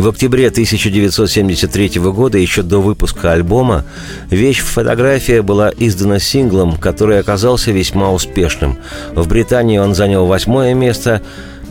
В 0.00 0.08
октябре 0.08 0.48
1973 0.48 2.00
года, 2.00 2.38
еще 2.38 2.62
до 2.62 2.80
выпуска 2.80 3.32
альбома, 3.32 3.84
вещь 4.30 4.60
«Фотография» 4.60 5.42
была 5.42 5.70
издана 5.76 6.18
синглом, 6.18 6.78
который 6.78 7.20
оказался 7.20 7.70
весьма 7.70 8.10
успешным. 8.10 8.78
В 9.14 9.28
Британии 9.28 9.76
он 9.76 9.94
занял 9.94 10.24
восьмое 10.24 10.72
место, 10.72 11.20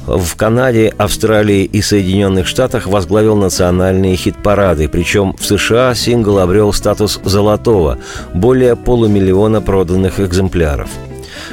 в 0.06 0.36
Канаде, 0.36 0.94
Австралии 1.00 1.64
и 1.64 1.82
Соединенных 1.82 2.46
Штатах 2.46 2.86
возглавил 2.86 3.36
национальные 3.36 4.16
хит-парады, 4.16 4.88
причем 4.90 5.36
в 5.40 5.44
США 5.44 5.96
сингл 5.96 6.38
обрел 6.38 6.72
статус 6.72 7.20
золотого, 7.24 7.98
более 8.36 8.76
полумиллиона 8.76 9.60
проданных 9.60 10.20
экземпляров– 10.20 10.92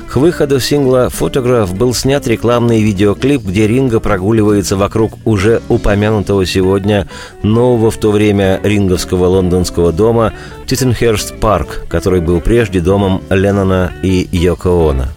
к 0.08 0.16
выходу 0.16 0.60
сингла 0.60 1.10
«Фотограф» 1.10 1.74
был 1.74 1.94
снят 1.94 2.26
рекламный 2.26 2.82
видеоклип, 2.82 3.42
где 3.42 3.66
Ринго 3.66 4.00
прогуливается 4.00 4.76
вокруг 4.76 5.12
уже 5.24 5.62
упомянутого 5.68 6.46
сегодня 6.46 7.08
нового 7.42 7.90
в 7.90 7.96
то 7.96 8.10
время 8.10 8.60
ринговского 8.62 9.26
лондонского 9.26 9.92
дома 9.92 10.32
Титтенхерст 10.66 11.38
Парк, 11.38 11.84
который 11.88 12.20
был 12.20 12.40
прежде 12.40 12.80
домом 12.80 13.22
Леннона 13.30 13.92
и 14.02 14.28
Йоко 14.32 14.68
Оно. 14.68 15.15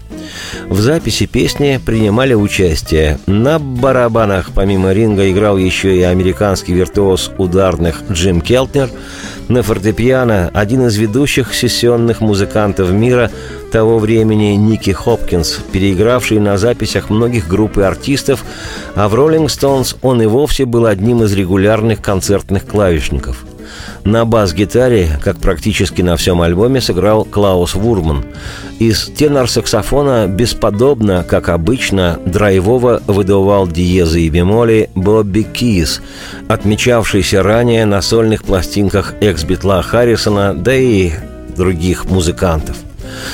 В 0.68 0.80
записи 0.80 1.26
песни 1.26 1.80
принимали 1.84 2.34
участие. 2.34 3.20
На 3.28 3.60
барабанах 3.60 4.52
помимо 4.54 4.94
Ринго 4.94 5.30
играл 5.32 5.58
еще 5.58 5.96
и 5.98 6.02
американский 6.02 6.74
виртуоз 6.74 7.32
ударных 7.38 8.04
Джим 8.12 8.42
Келтнер. 8.42 8.90
На 9.48 9.64
фортепиано 9.64 10.52
один 10.54 10.86
из 10.88 10.96
ведущих 10.98 11.54
сессионных 11.54 12.22
музыкантов 12.22 12.92
мира 12.92 13.32
того 13.72 13.98
времени 13.98 14.56
Ники 14.56 14.92
Хопкинс, 14.92 15.60
переигравший 15.72 16.40
на 16.40 16.58
записях 16.58 17.10
многих 17.10 17.48
групп 17.48 17.78
и 17.78 17.82
артистов, 17.82 18.44
а 18.96 19.08
в 19.08 19.16
«Роллинг 19.16 19.50
Стоунс» 19.50 19.96
он 20.02 20.22
и 20.22 20.26
вовсе 20.26 20.66
был 20.66 20.86
одним 20.86 21.24
из 21.24 21.34
регулярных 21.34 22.02
концертных 22.02 22.66
клавишников– 22.66 23.46
на 24.04 24.26
бас-гитаре, 24.26 25.20
как 25.24 25.38
практически 25.38 26.02
на 26.02 26.18
всем 26.18 26.42
альбоме, 26.42 26.82
сыграл 26.82 27.26
Клаус 27.26 27.76
Вурман. 27.76 28.26
Из 28.80 29.10
тенор-саксофона 29.10 30.28
бесподобно, 30.28 31.26
как 31.28 31.50
обычно, 31.50 32.20
драйвово 32.26 33.02
выдувал 33.08 33.68
диезы 33.68 34.22
и 34.22 34.30
бемоли 34.30 34.90
Бобби 34.96 35.42
Кис, 35.42 36.02
отмечавшийся 36.48 37.44
ранее 37.44 37.86
на 37.86 38.02
сольных 38.02 38.44
пластинках 38.44 39.16
экс-битла 39.22 39.82
Харрисона, 39.82 40.54
да 40.54 40.74
и 40.76 41.12
других 41.56 42.06
музыкантов. 42.06 42.78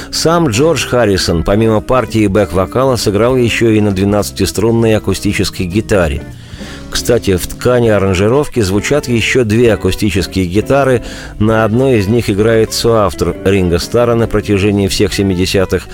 Сам 0.10 0.50
Джордж 0.50 0.88
Харрисон, 0.88 1.44
помимо 1.44 1.82
партии 1.82 2.28
бэк-вокала, 2.28 2.96
сыграл 2.96 3.36
еще 3.36 3.78
и 3.78 3.82
на 3.82 3.90
12-струнной 3.90 4.96
акустической 4.96 5.66
гитаре– 5.66 6.24
кстати, 6.96 7.36
в 7.36 7.46
ткани 7.46 7.90
аранжировки 7.90 8.62
звучат 8.62 9.10
еще 9.10 9.44
две 9.44 9.74
акустические 9.74 10.46
гитары. 10.46 11.04
На 11.40 11.66
одной 11.66 11.98
из 11.98 12.08
них 12.08 12.30
играет 12.30 12.72
соавтор 12.72 13.36
Ринга 13.44 13.80
Стара 13.80 14.16
на 14.16 14.28
протяжении 14.28 14.88
всех 14.88 15.12
70-х 15.12 15.90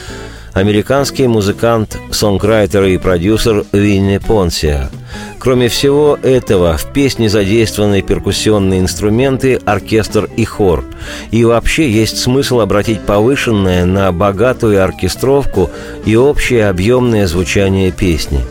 американский 0.54 1.26
музыкант, 1.26 1.98
сонграйтер 2.12 2.84
и 2.84 3.00
продюсер 3.00 3.66
Винни 3.72 4.20
Понсия. 4.20 4.92
Кроме 5.40 5.70
всего 5.70 6.20
этого, 6.22 6.78
в 6.78 6.94
песне 6.94 7.30
задействованы 7.30 8.04
перкуссионные 8.04 8.80
инструменты, 8.80 9.60
оркестр 9.66 10.30
и 10.38 10.46
хор. 10.46 10.86
И 11.32 11.44
вообще 11.44 11.90
есть 11.90 12.20
смысл 12.20 12.60
обратить 12.60 13.02
повышенное 13.02 13.86
на 13.86 14.12
богатую 14.12 14.84
оркестровку 14.84 15.72
и 16.06 16.16
общее 16.16 16.70
объемное 16.70 17.26
звучание 17.26 17.92
песни, 17.92 18.42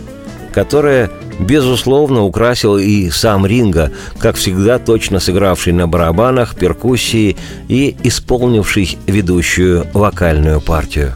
которое 0.52 1.10
безусловно, 1.40 2.24
украсил 2.24 2.78
и 2.78 3.10
сам 3.10 3.46
Ринга, 3.46 3.90
как 4.18 4.36
всегда 4.36 4.78
точно 4.78 5.20
сыгравший 5.20 5.72
на 5.72 5.88
барабанах, 5.88 6.54
перкуссии 6.54 7.36
и 7.68 7.96
исполнивший 8.02 8.98
ведущую 9.06 9.86
вокальную 9.92 10.60
партию. 10.60 11.14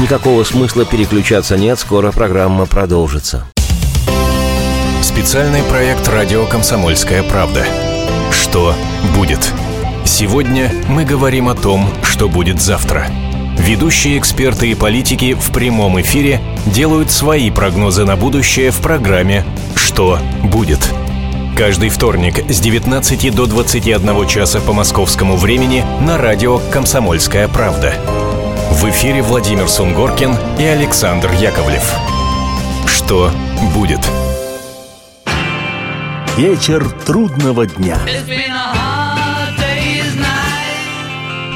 Никакого 0.00 0.44
смысла 0.44 0.84
переключаться 0.84 1.56
нет, 1.56 1.76
скоро 1.76 2.12
программа 2.12 2.66
продолжится. 2.66 3.46
Специальный 5.02 5.62
проект 5.64 6.06
«Радио 6.06 6.46
Комсомольская 6.46 7.24
правда». 7.24 7.66
Что 8.30 8.74
будет? 9.16 9.52
Сегодня 10.04 10.72
мы 10.88 11.04
говорим 11.04 11.48
о 11.48 11.56
том, 11.56 11.88
что 12.04 12.28
будет 12.28 12.60
завтра. 12.60 13.08
Ведущие 13.58 14.18
эксперты 14.18 14.70
и 14.70 14.76
политики 14.76 15.34
в 15.34 15.50
прямом 15.50 16.00
эфире 16.00 16.40
делают 16.66 17.10
свои 17.10 17.50
прогнозы 17.50 18.04
на 18.04 18.16
будущее 18.16 18.70
в 18.70 18.78
программе 18.78 19.44
«Что 19.74 20.20
будет?». 20.44 20.80
Каждый 21.56 21.88
вторник 21.88 22.48
с 22.48 22.60
19 22.60 23.34
до 23.34 23.46
21 23.46 24.28
часа 24.28 24.60
по 24.60 24.72
московскому 24.72 25.36
времени 25.36 25.84
на 26.00 26.18
радио 26.18 26.60
«Комсомольская 26.70 27.48
правда». 27.48 27.94
В 28.78 28.84
эфире 28.90 29.22
Владимир 29.22 29.66
Сунгоркин 29.68 30.36
и 30.56 30.62
Александр 30.62 31.32
Яковлев. 31.32 31.82
Что 32.86 33.28
будет? 33.74 33.98
Вечер 36.36 36.88
трудного 37.04 37.66
дня. 37.66 37.98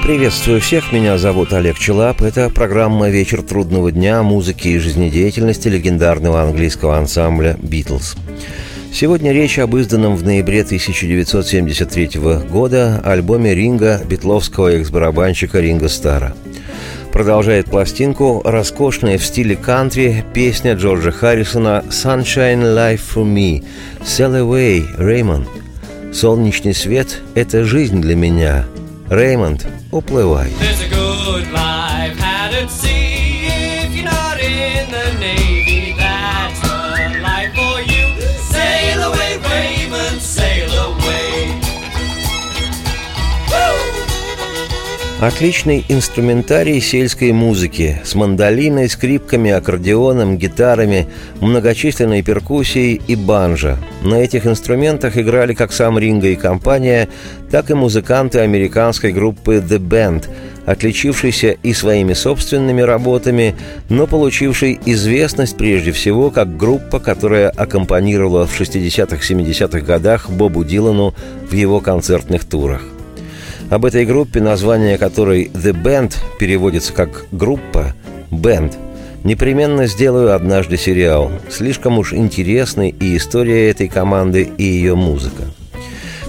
Приветствую 0.02 0.60
всех, 0.60 0.90
меня 0.90 1.16
зовут 1.16 1.52
Олег 1.52 1.78
Челап. 1.78 2.22
Это 2.22 2.50
программа 2.50 3.08
«Вечер 3.08 3.42
трудного 3.42 3.92
дня» 3.92 4.24
музыки 4.24 4.66
и 4.66 4.78
жизнедеятельности 4.78 5.68
легендарного 5.68 6.42
английского 6.42 6.98
ансамбля 6.98 7.56
«Битлз». 7.62 8.16
Сегодня 8.92 9.30
речь 9.30 9.60
об 9.60 9.76
изданном 9.76 10.16
в 10.16 10.24
ноябре 10.24 10.62
1973 10.62 12.20
года 12.50 13.00
альбоме 13.04 13.54
Ринга 13.54 14.00
битловского 14.04 14.72
экс-барабанщика 14.72 15.60
Ринга 15.60 15.88
Стара. 15.88 16.34
Продолжает 17.12 17.66
пластинку 17.66 18.40
роскошная 18.44 19.18
в 19.18 19.24
стиле 19.24 19.56
кантри 19.56 20.24
песня 20.32 20.74
Джорджа 20.74 21.10
Харрисона 21.10 21.84
«Sunshine 21.90 22.74
Life 22.74 23.00
for 23.14 23.24
Me» 23.24 23.64
«Sail 24.00 24.40
away, 24.40 24.84
Raymond». 24.98 25.46
«Солнечный 26.12 26.74
свет– 26.74 27.20
это 27.34 27.64
жизнь 27.64 28.00
для 28.00 28.16
меня», 28.16 28.64
Реймонд, 29.12 29.66
уплывай. 29.90 30.50
Отличный 45.22 45.84
инструментарий 45.88 46.80
сельской 46.80 47.30
музыки 47.30 48.02
с 48.02 48.16
мандолиной, 48.16 48.88
скрипками, 48.88 49.52
аккордеоном, 49.52 50.36
гитарами, 50.36 51.06
многочисленной 51.40 52.24
перкуссией 52.24 53.00
и 53.06 53.14
банджо. 53.14 53.78
На 54.02 54.16
этих 54.16 54.48
инструментах 54.48 55.16
играли 55.16 55.54
как 55.54 55.72
сам 55.72 55.96
Ринго 55.96 56.26
и 56.26 56.34
компания, 56.34 57.08
так 57.52 57.70
и 57.70 57.74
музыканты 57.74 58.40
американской 58.40 59.12
группы 59.12 59.58
The 59.64 59.78
Band, 59.78 60.28
отличившейся 60.66 61.52
и 61.62 61.72
своими 61.72 62.14
собственными 62.14 62.80
работами, 62.80 63.54
но 63.88 64.08
получившей 64.08 64.80
известность 64.86 65.56
прежде 65.56 65.92
всего 65.92 66.30
как 66.30 66.56
группа, 66.56 66.98
которая 66.98 67.48
аккомпанировала 67.50 68.48
в 68.48 68.60
60-70-х 68.60 69.82
годах 69.82 70.28
Бобу 70.30 70.64
Дилану 70.64 71.14
в 71.48 71.54
его 71.54 71.78
концертных 71.78 72.44
турах. 72.44 72.82
Об 73.72 73.86
этой 73.86 74.04
группе, 74.04 74.38
название 74.38 74.98
которой 74.98 75.50
«The 75.54 75.72
Band» 75.72 76.16
переводится 76.38 76.92
как 76.92 77.24
«группа», 77.32 77.94
«Band», 78.30 78.74
непременно 79.24 79.86
сделаю 79.86 80.34
однажды 80.34 80.76
сериал. 80.76 81.32
Слишком 81.48 81.96
уж 81.96 82.12
интересной 82.12 82.90
и 82.90 83.16
история 83.16 83.70
этой 83.70 83.88
команды, 83.88 84.50
и 84.58 84.62
ее 84.62 84.94
музыка. 84.94 85.44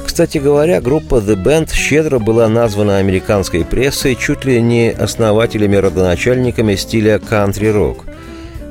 Кстати 0.06 0.38
говоря, 0.38 0.80
группа 0.80 1.16
The 1.16 1.36
Band 1.36 1.74
щедро 1.74 2.18
была 2.18 2.48
названа 2.48 3.00
американской 3.00 3.66
прессой 3.66 4.16
чуть 4.16 4.46
ли 4.46 4.62
не 4.62 4.92
основателями-родоначальниками 4.92 6.76
стиля 6.76 7.20
кантри-рок. 7.20 8.06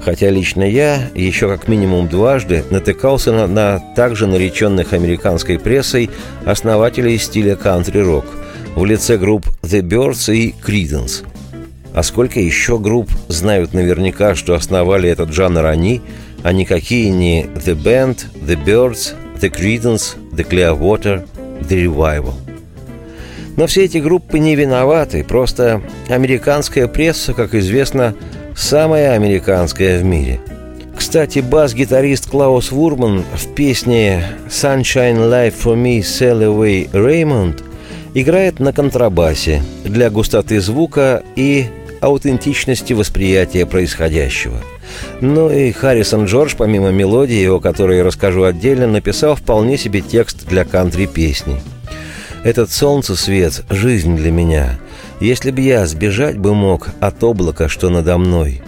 Хотя 0.02 0.30
лично 0.30 0.62
я 0.62 1.10
еще 1.14 1.46
как 1.46 1.68
минимум 1.68 2.08
дважды 2.08 2.64
натыкался 2.70 3.32
на, 3.32 3.46
на 3.46 3.82
также 3.94 4.26
нареченных 4.26 4.94
американской 4.94 5.58
прессой 5.58 6.08
основателей 6.46 7.18
стиля 7.18 7.54
кантри-рок– 7.54 8.24
в 8.74 8.84
лице 8.84 9.16
групп 9.16 9.46
The 9.62 9.82
Birds 9.82 10.34
и 10.34 10.54
Creedence. 10.64 11.24
А 11.94 12.02
сколько 12.02 12.40
еще 12.40 12.78
групп 12.78 13.10
знают 13.28 13.74
наверняка, 13.74 14.34
что 14.34 14.54
основали 14.54 15.08
этот 15.10 15.32
жанр 15.32 15.66
они, 15.66 16.00
а 16.42 16.52
никакие 16.52 17.10
не 17.10 17.44
The 17.44 17.74
Band, 17.74 18.24
The 18.46 18.62
Birds, 18.64 19.14
The 19.40 19.50
Creedence, 19.50 20.16
The 20.32 20.48
Clearwater, 20.48 21.26
The 21.60 21.84
Revival. 21.86 22.34
Но 23.56 23.66
все 23.66 23.84
эти 23.84 23.98
группы 23.98 24.38
не 24.38 24.56
виноваты, 24.56 25.24
просто 25.24 25.82
американская 26.08 26.88
пресса, 26.88 27.34
как 27.34 27.54
известно, 27.54 28.14
самая 28.56 29.12
американская 29.12 30.00
в 30.00 30.04
мире. 30.04 30.40
Кстати, 30.96 31.40
бас-гитарист 31.40 32.30
Клаус 32.30 32.70
Вурман 32.70 33.24
в 33.34 33.54
песне 33.54 34.24
«Sunshine 34.48 35.28
Life 35.28 35.54
for 35.62 35.76
Me, 35.76 36.00
Sail 36.00 36.40
Away 36.40 36.90
Raymond» 36.92 37.62
играет 38.14 38.60
на 38.60 38.72
контрабасе 38.72 39.62
для 39.84 40.10
густоты 40.10 40.60
звука 40.60 41.22
и 41.36 41.66
аутентичности 42.00 42.92
восприятия 42.92 43.64
происходящего. 43.64 44.56
Ну 45.20 45.50
и 45.50 45.72
Харрисон 45.72 46.26
Джордж, 46.26 46.54
помимо 46.58 46.90
мелодии, 46.90 47.46
о 47.46 47.60
которой 47.60 47.98
я 47.98 48.04
расскажу 48.04 48.42
отдельно, 48.42 48.86
написал 48.86 49.36
вполне 49.36 49.78
себе 49.78 50.00
текст 50.00 50.46
для 50.46 50.64
кантри-песни. 50.64 51.62
«Этот 52.44 52.72
солнце 52.72 53.14
свет– 53.14 53.64
жизнь 53.70 54.16
для 54.16 54.32
меня. 54.32 54.78
Если 55.20 55.52
б 55.52 55.60
я 55.60 55.86
сбежать 55.86 56.36
бы 56.36 56.54
мог 56.54 56.88
от 56.98 57.22
облака, 57.22 57.68
что 57.68 57.88
надо 57.88 58.18
мной. 58.18 58.62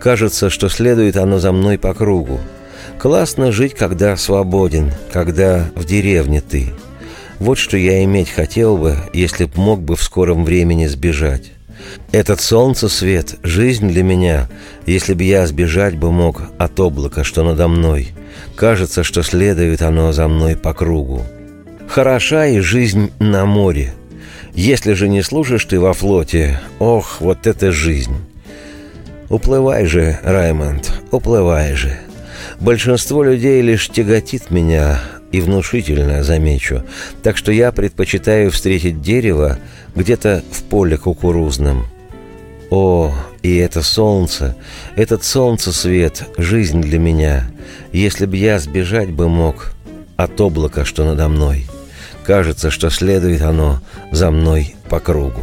Кажется, 0.00 0.48
что 0.48 0.70
следует 0.70 1.16
оно 1.18 1.38
за 1.38 1.52
мной 1.52 1.78
по 1.78 1.92
кругу. 1.92 2.40
Классно 2.98 3.52
жить, 3.52 3.74
когда 3.74 4.16
свободен, 4.16 4.92
когда 5.12 5.68
в 5.74 5.84
деревне 5.84 6.40
ты». 6.40 6.72
Вот 7.38 7.58
что 7.58 7.76
я 7.76 8.02
иметь 8.04 8.30
хотел 8.30 8.76
бы, 8.76 8.96
если 9.12 9.44
б 9.44 9.52
мог 9.56 9.80
бы 9.80 9.96
в 9.96 10.02
скором 10.02 10.44
времени 10.44 10.86
сбежать. 10.86 11.52
Этот 12.10 12.40
солнце 12.40 12.88
свет, 12.88 13.36
жизнь 13.42 13.88
для 13.88 14.02
меня, 14.02 14.48
если 14.86 15.14
бы 15.14 15.22
я 15.22 15.46
сбежать 15.46 15.96
бы 15.96 16.10
мог 16.10 16.42
от 16.58 16.78
облака, 16.80 17.22
что 17.22 17.44
надо 17.44 17.68
мной. 17.68 18.08
Кажется, 18.56 19.04
что 19.04 19.22
следует 19.22 19.82
оно 19.82 20.12
за 20.12 20.26
мной 20.26 20.56
по 20.56 20.74
кругу. 20.74 21.22
Хороша 21.88 22.46
и 22.46 22.58
жизнь 22.58 23.12
на 23.20 23.46
море. 23.46 23.94
Если 24.52 24.94
же 24.94 25.08
не 25.08 25.22
служишь 25.22 25.64
ты 25.64 25.78
во 25.78 25.92
флоте, 25.92 26.60
ох, 26.80 27.20
вот 27.20 27.46
это 27.46 27.70
жизнь. 27.70 28.16
Уплывай 29.28 29.86
же, 29.86 30.18
Раймонд, 30.24 30.92
уплывай 31.12 31.74
же. 31.74 31.96
Большинство 32.58 33.22
людей 33.22 33.60
лишь 33.62 33.88
тяготит 33.88 34.50
меня, 34.50 35.00
и 35.32 35.40
внушительно, 35.40 36.22
замечу. 36.22 36.82
Так 37.22 37.36
что 37.36 37.52
я 37.52 37.72
предпочитаю 37.72 38.50
встретить 38.50 39.02
дерево 39.02 39.58
где-то 39.94 40.42
в 40.50 40.62
поле 40.64 40.96
кукурузном. 40.96 41.86
О, 42.70 43.14
и 43.42 43.56
это 43.56 43.82
солнце, 43.82 44.56
этот 44.96 45.24
солнце 45.24 45.72
свет, 45.72 46.26
жизнь 46.36 46.80
для 46.82 46.98
меня. 46.98 47.50
Если 47.92 48.26
б 48.26 48.36
я 48.36 48.58
сбежать 48.58 49.10
бы 49.10 49.28
мог 49.28 49.72
от 50.16 50.40
облака, 50.40 50.84
что 50.84 51.04
надо 51.04 51.28
мной. 51.28 51.66
Кажется, 52.24 52.70
что 52.70 52.90
следует 52.90 53.40
оно 53.40 53.80
за 54.12 54.30
мной 54.30 54.74
по 54.90 55.00
кругу. 55.00 55.42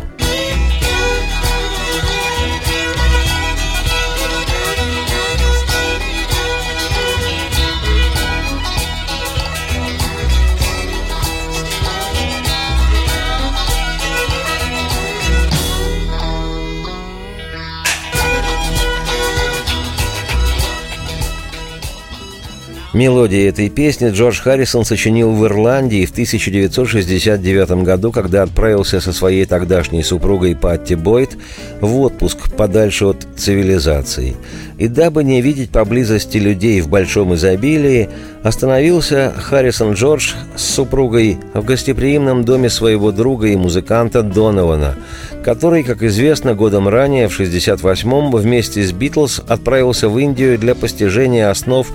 Мелодии 22.95 23.49
этой 23.49 23.67
песни 23.67 24.10
Джордж 24.10 24.39
Харрисон 24.39 24.86
сочинил 24.86 25.34
в 25.34 25.45
Ирландии 25.45 26.05
в 26.05 26.12
1969 26.12 27.84
году, 27.84 28.13
когда 28.13 28.41
отправился 28.41 29.01
со 29.01 29.12
своей 29.12 29.43
тогдашней 29.43 30.01
супругой 30.01 30.55
Патти 30.55 30.95
Бойт 30.95 31.38
в 31.81 31.99
отпуск 31.99 32.55
подальше 32.55 33.08
от 33.08 33.27
цивилизации. 33.36 34.38
И 34.77 34.88
дабы 34.88 35.25
не 35.25 35.41
видеть 35.41 35.71
поблизости 35.71 36.38
людей 36.38 36.79
в 36.79 36.88
большом 36.88 37.36
изобилии, 37.36 38.10
остановился 38.43 39.34
Харрисон 39.36 39.93
Джордж 39.93 40.31
с 40.55 40.63
супругой 40.63 41.38
в 41.53 41.65
гостеприимном 41.65 42.45
доме 42.45 42.69
своего 42.69 43.12
друга 43.12 43.47
и 43.47 43.58
музыканта 43.58 44.23
Донована, 44.23 44.95
который, 45.43 45.84
как 45.84 46.01
известно, 46.01 46.55
годом 46.55 46.88
ранее, 46.88 47.27
в 47.27 47.39
1968-м, 47.39 48.31
вместе 48.31 48.84
с 48.84 48.91
Битлз 48.93 49.41
отправился 49.47 50.08
в 50.08 50.17
Индию 50.17 50.58
для 50.58 50.75
постижения 50.75 51.49
основ 51.49 51.88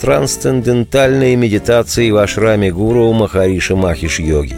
трансцендентальной 0.00 1.36
медитации 1.36 2.10
в 2.10 2.16
ашраме 2.16 2.70
гуру 2.70 3.12
Махариши 3.12 3.76
Махиш 3.76 4.18
йоги. 4.18 4.56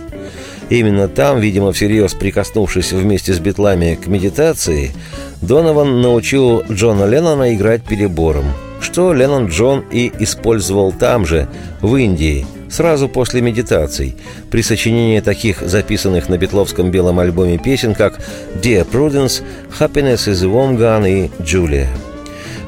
Именно 0.71 1.09
там, 1.09 1.41
видимо, 1.41 1.73
всерьез 1.73 2.15
прикоснувшись 2.15 2.93
вместе 2.93 3.33
с 3.33 3.39
битлами 3.39 3.99
к 4.03 4.07
медитации, 4.07 4.93
Донован 5.41 6.03
научил 6.03 6.63
Джона 6.71 7.05
Леннона 7.05 7.55
играть 7.55 7.83
перебором, 7.83 8.47
что 8.81 9.13
Леннон 9.13 9.47
Джон 9.47 9.85
и 9.91 10.13
использовал 10.19 10.93
там 10.93 11.25
же, 11.25 11.49
в 11.81 11.97
Индии– 11.97 12.47
сразу 12.71 13.09
после 13.09 13.41
медитаций, 13.41 14.17
при 14.51 14.63
сочинении 14.63 15.21
таких 15.21 15.61
записанных 15.63 16.29
на 16.29 16.39
Бетловском 16.39 16.91
белом 16.91 17.19
альбоме 17.19 17.59
песен, 17.59 17.95
как 17.95 18.19
«Dear 18.63 18.87
Prudence», 18.91 19.43
«Happiness 19.79 20.29
is 20.29 20.45
a 20.45 20.49
Warm 20.49 20.77
Gun» 20.79 21.09
и 21.09 21.31
«Julia». 21.43 21.87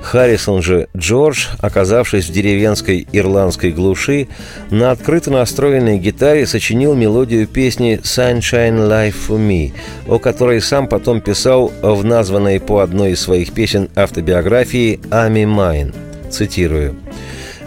Харрисон 0.02 0.62
же 0.62 0.88
Джордж, 0.96 1.48
оказавшись 1.60 2.28
в 2.28 2.32
деревенской 2.32 3.06
ирландской 3.12 3.70
глуши, 3.70 4.28
на 4.70 4.90
открыто 4.90 5.30
настроенной 5.30 5.98
гитаре 5.98 6.46
сочинил 6.46 6.94
мелодию 6.94 7.46
песни 7.46 8.00
«Sunshine 8.02 8.88
Life 8.88 9.14
for 9.28 9.38
Me», 9.38 9.72
о 10.08 10.18
которой 10.18 10.60
сам 10.60 10.88
потом 10.88 11.20
писал 11.20 11.72
в 11.82 12.04
названной 12.04 12.60
по 12.60 12.80
одной 12.80 13.12
из 13.12 13.20
своих 13.20 13.52
песен 13.52 13.88
автобиографии 13.94 15.00
«Ами 15.10 15.44
Майн». 15.44 15.92
Цитирую. 16.30 16.96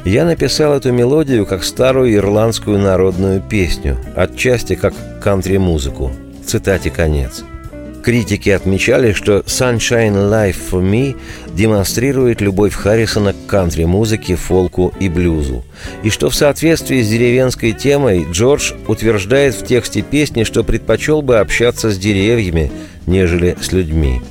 Я 0.06 0.26
написал 0.26 0.74
эту 0.74 0.92
мелодию 0.92 1.46
как 1.46 1.64
старую 1.64 2.14
ирландскую 2.14 2.78
народную 2.78 3.42
песню, 3.42 3.98
отчасти 4.16 4.76
как 4.76 4.94
кантри-музыку. 5.22 6.12
Цитате 6.46 6.90
конец. 6.90 7.44
Критики 8.04 8.50
отмечали, 8.50 9.14
что 9.14 9.40
«Sunshine 9.48 10.30
Life 10.30 10.58
for 10.72 10.84
Me» 10.84 11.16
демонстрирует 11.54 12.42
любовь 12.42 12.74
Харрисона 12.74 13.32
к 13.32 13.46
кантри-музыке, 13.48 14.36
фолку 14.36 14.94
и 15.00 15.08
блюзу. 15.08 15.64
И 16.04 16.10
что 16.10 16.30
в 16.30 16.36
соответствии 16.36 17.02
с 17.02 17.08
деревенской 17.08 17.72
темой 17.72 18.28
Джордж 18.30 18.74
утверждает 18.88 19.56
в 19.56 19.66
тексте 19.66 20.02
песни, 20.02 20.44
что 20.44 20.66
предпочел 20.66 21.22
бы 21.22 21.40
общаться 21.40 21.92
с 21.92 21.98
деревьями, 21.98 22.74
нежели 23.08 23.56
с 23.62 23.72
людьми. 23.72 24.22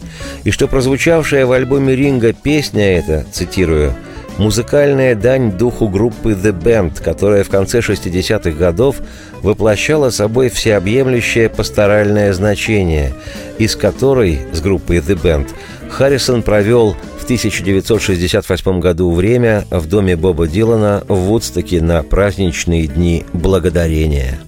И 0.44 0.50
что 0.50 0.68
прозвучавшая 0.68 1.46
в 1.46 1.52
альбоме 1.52 1.96
Ринга 1.96 2.34
песня 2.34 2.98
эта, 2.98 3.24
цитирую, 3.32 3.94
музыкальная 4.38 5.14
дань 5.14 5.52
духу 5.52 5.88
группы 5.88 6.32
The 6.32 6.52
Band, 6.52 7.02
которая 7.02 7.44
в 7.44 7.48
конце 7.48 7.80
60-х 7.80 8.50
годов 8.52 8.96
воплощала 9.42 10.10
собой 10.10 10.48
всеобъемлющее 10.48 11.48
пасторальное 11.48 12.32
значение, 12.32 13.12
из 13.58 13.76
которой 13.76 14.40
с 14.52 14.60
группой 14.60 14.98
The 14.98 15.20
Band 15.20 15.48
Харрисон 15.90 16.42
провел 16.42 16.96
в 17.20 17.24
1968 17.24 18.80
году 18.80 19.12
время 19.12 19.64
в 19.70 19.86
доме 19.86 20.16
Боба 20.16 20.48
Дилана 20.48 21.04
в 21.06 21.14
Вудстоке 21.14 21.80
на 21.82 22.02
праздничные 22.02 22.86
дни 22.86 23.24
Благодарения. 23.32 24.38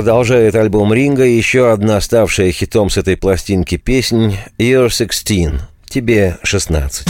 Продолжает 0.00 0.54
альбом 0.54 0.94
Ринга 0.94 1.24
еще 1.24 1.70
одна 1.70 2.00
ставшая 2.00 2.52
хитом 2.52 2.88
с 2.88 2.96
этой 2.96 3.18
пластинки 3.18 3.76
песнь 3.76 4.34
«You're 4.56 4.86
16»– 4.86 5.58
«Тебе 5.90 6.38
16». 6.42 7.06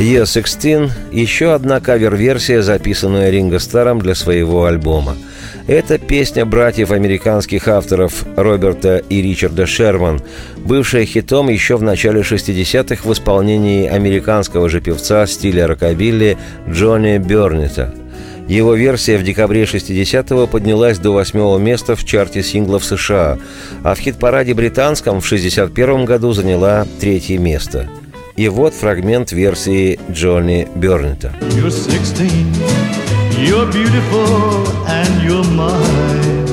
Year 0.00 0.26
16– 0.26 0.90
еще 1.12 1.54
одна 1.54 1.78
кавер-версия, 1.78 2.62
записанная 2.62 3.30
Ринго 3.30 3.60
Старом 3.60 4.00
для 4.00 4.16
своего 4.16 4.64
альбома– 4.64 5.16
это 5.70 5.98
песня 5.98 6.44
братьев 6.44 6.90
американских 6.90 7.68
авторов 7.68 8.24
Роберта 8.36 8.96
и 8.96 9.22
Ричарда 9.22 9.66
Шерман, 9.66 10.20
бывшая 10.56 11.04
хитом 11.04 11.48
еще 11.48 11.76
в 11.76 11.82
начале 11.84 12.22
60-х 12.22 13.08
в 13.08 13.12
исполнении 13.12 13.86
американского 13.86 14.68
же 14.68 14.80
певца 14.80 15.28
стиля 15.28 15.68
рокобилли 15.68 16.36
Джонни 16.68 17.18
Бернита. 17.18 17.94
Его 18.48 18.74
версия 18.74 19.16
в 19.16 19.22
декабре 19.22 19.62
60-го 19.62 20.48
поднялась 20.48 20.98
до 20.98 21.12
восьмого 21.12 21.56
места 21.58 21.94
в 21.94 22.04
чарте 22.04 22.42
синглов 22.42 22.84
США, 22.84 23.38
а 23.84 23.94
в 23.94 24.00
хит-параде 24.00 24.54
британском 24.54 25.20
в 25.20 25.26
61 25.26 26.04
году 26.04 26.32
заняла 26.32 26.84
третье 26.98 27.38
место. 27.38 27.88
И 28.34 28.48
вот 28.48 28.74
фрагмент 28.74 29.30
версии 29.30 30.00
Джонни 30.10 30.66
Бернита. 30.74 31.32
You're 31.40 32.79
You're 33.42 33.72
beautiful 33.72 34.68
and 34.86 35.22
you're 35.24 35.44
mine. 35.44 36.46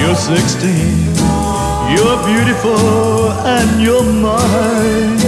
You're 0.00 0.16
16, 0.16 1.14
you're 1.94 2.18
beautiful 2.26 3.30
and 3.46 3.80
you're 3.80 4.02
mine. 4.02 5.18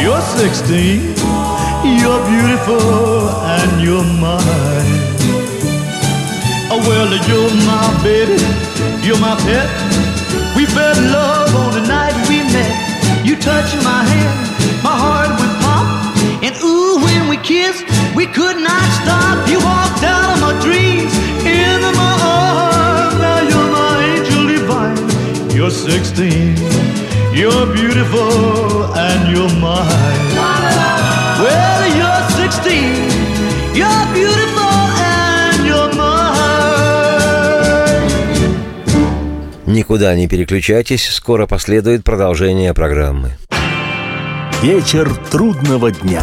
You're 0.00 0.22
16, 0.22 1.00
you're 2.00 2.22
beautiful 2.26 3.28
and 3.44 3.82
you're 3.82 4.04
mine. 4.04 5.13
Well, 6.86 7.08
you're 7.28 7.54
my 7.64 8.02
baby, 8.02 8.36
you're 9.06 9.18
my 9.18 9.36
pet. 9.46 9.68
We 10.54 10.66
fell 10.66 10.96
in 10.98 11.12
love 11.12 11.54
on 11.56 11.72
the 11.72 11.80
night 11.88 12.14
we 12.28 12.38
met. 12.52 13.24
You 13.24 13.36
touched 13.36 13.76
my 13.82 14.04
hand, 14.04 14.36
my 14.84 14.94
heart 15.04 15.30
would 15.40 15.54
pop. 15.64 15.86
And 16.44 16.54
ooh, 16.62 16.96
when 17.02 17.28
we 17.28 17.38
kissed, 17.38 17.84
we 18.14 18.26
could 18.26 18.58
not 18.58 18.84
stop. 19.00 19.48
You 19.48 19.58
walked 19.64 20.04
out 20.04 20.28
of 20.34 20.40
my 20.44 20.52
dreams, 20.60 21.12
into 21.40 21.90
my 21.96 22.14
arms. 22.20 23.16
Now 23.18 23.40
you're 23.48 23.70
my 23.72 23.94
angel 24.12 24.42
divine. 24.52 25.56
You're 25.56 25.70
16, 25.70 26.56
you're 27.32 27.66
beautiful, 27.72 28.94
and 28.94 29.20
you're 29.32 29.54
mine. 29.58 30.53
Никуда 39.74 40.14
не 40.14 40.28
переключайтесь, 40.28 41.04
скоро 41.10 41.48
последует 41.48 42.04
продолжение 42.04 42.72
программы. 42.72 43.36
Вечер 44.62 45.12
трудного 45.32 45.90
дня. 45.90 46.22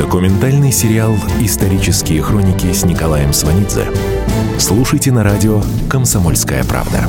Документальный 0.00 0.72
сериал 0.72 1.14
«Исторические 1.40 2.22
хроники» 2.22 2.72
с 2.72 2.86
Николаем 2.86 3.34
Сванидзе. 3.34 3.84
Слушайте 4.58 5.12
на 5.12 5.22
радио 5.22 5.62
«Комсомольская 5.90 6.64
правда». 6.64 7.06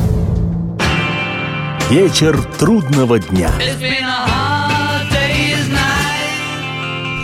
Вечер 1.89 2.37
трудного 2.59 3.17
дня. 3.17 3.49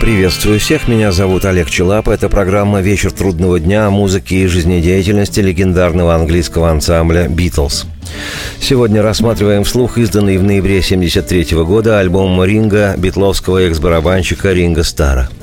Приветствую 0.00 0.58
всех, 0.58 0.88
меня 0.88 1.12
зовут 1.12 1.44
Олег 1.44 1.68
Челап. 1.68 2.08
Это 2.08 2.30
программа 2.30 2.80
«Вечер 2.80 3.12
трудного 3.12 3.60
дня» 3.60 3.88
о 3.88 3.90
музыке 3.90 4.36
и 4.36 4.46
жизнедеятельности 4.46 5.40
легендарного 5.40 6.14
английского 6.14 6.70
ансамбля 6.70 7.28
«Битлз». 7.28 7.84
Сегодня 8.58 9.02
рассматриваем 9.02 9.64
вслух 9.64 9.98
изданный 9.98 10.38
в 10.38 10.42
ноябре 10.42 10.78
1973 10.78 11.62
года 11.62 11.98
альбом 11.98 12.42
Ринга 12.42 12.94
битловского 12.96 13.58
экс-барабанщика 13.58 14.50
Ринга 14.54 14.82
Стара– 14.82 15.28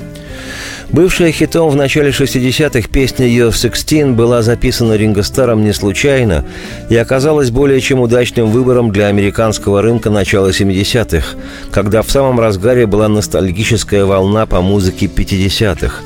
Бывшая 0.90 1.32
хитом 1.32 1.68
в 1.68 1.76
начале 1.76 2.10
60-х 2.10 2.88
песня 2.88 3.26
«You're 3.26 3.50
16» 3.50 4.14
была 4.14 4.42
записана 4.42 4.92
Ринго 4.92 5.24
Старом 5.24 5.64
не 5.64 5.72
случайно 5.72 6.44
и 6.88 6.96
оказалась 6.96 7.50
более 7.50 7.80
чем 7.80 8.00
удачным 8.00 8.46
выбором 8.46 8.92
для 8.92 9.08
американского 9.08 9.82
рынка 9.82 10.10
начала 10.10 10.50
70-х, 10.50 11.36
когда 11.72 12.02
в 12.02 12.10
самом 12.10 12.38
разгаре 12.38 12.86
была 12.86 13.08
ностальгическая 13.08 14.04
волна 14.04 14.46
по 14.46 14.60
музыке 14.60 15.06
50-х. 15.06 16.02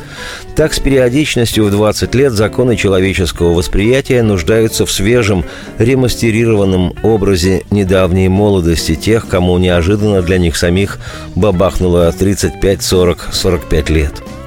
Так, 0.57 0.73
с 0.73 0.79
периодичностью 0.79 1.66
в 1.66 1.71
20 1.71 2.14
лет 2.14 2.33
законы 2.33 2.75
человеческого 2.75 3.53
восприятия 3.53 4.23
нуждаются 4.23 4.87
в 4.87 4.90
свежем, 4.90 5.45
ремастерированном 5.79 6.95
образе 7.03 7.64
недавней 7.71 8.29
молодости 8.29 8.95
тех, 8.95 9.29
кому 9.29 9.59
неожиданно 9.59 10.23
для 10.23 10.38
них 10.38 10.57
самих 10.57 10.99
бабахнуло 11.35 12.11
35, 12.11 12.83
40, 12.83 13.29
45 13.31 13.90
лет– 13.90 14.14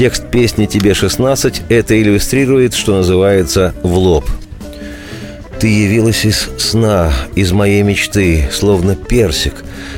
Текст 0.00 0.30
песни 0.30 0.64
«Тебе 0.64 0.92
16» 0.92 1.64
это 1.68 2.00
иллюстрирует, 2.00 2.72
что 2.72 2.96
называется, 2.96 3.74
в 3.82 3.98
лоб. 3.98 4.24
Ты 5.58 5.68
явилась 5.68 6.24
из 6.24 6.48
сна, 6.56 7.12
из 7.34 7.52
моей 7.52 7.82
мечты, 7.82 8.48
словно 8.50 8.96
персик, 8.96 9.52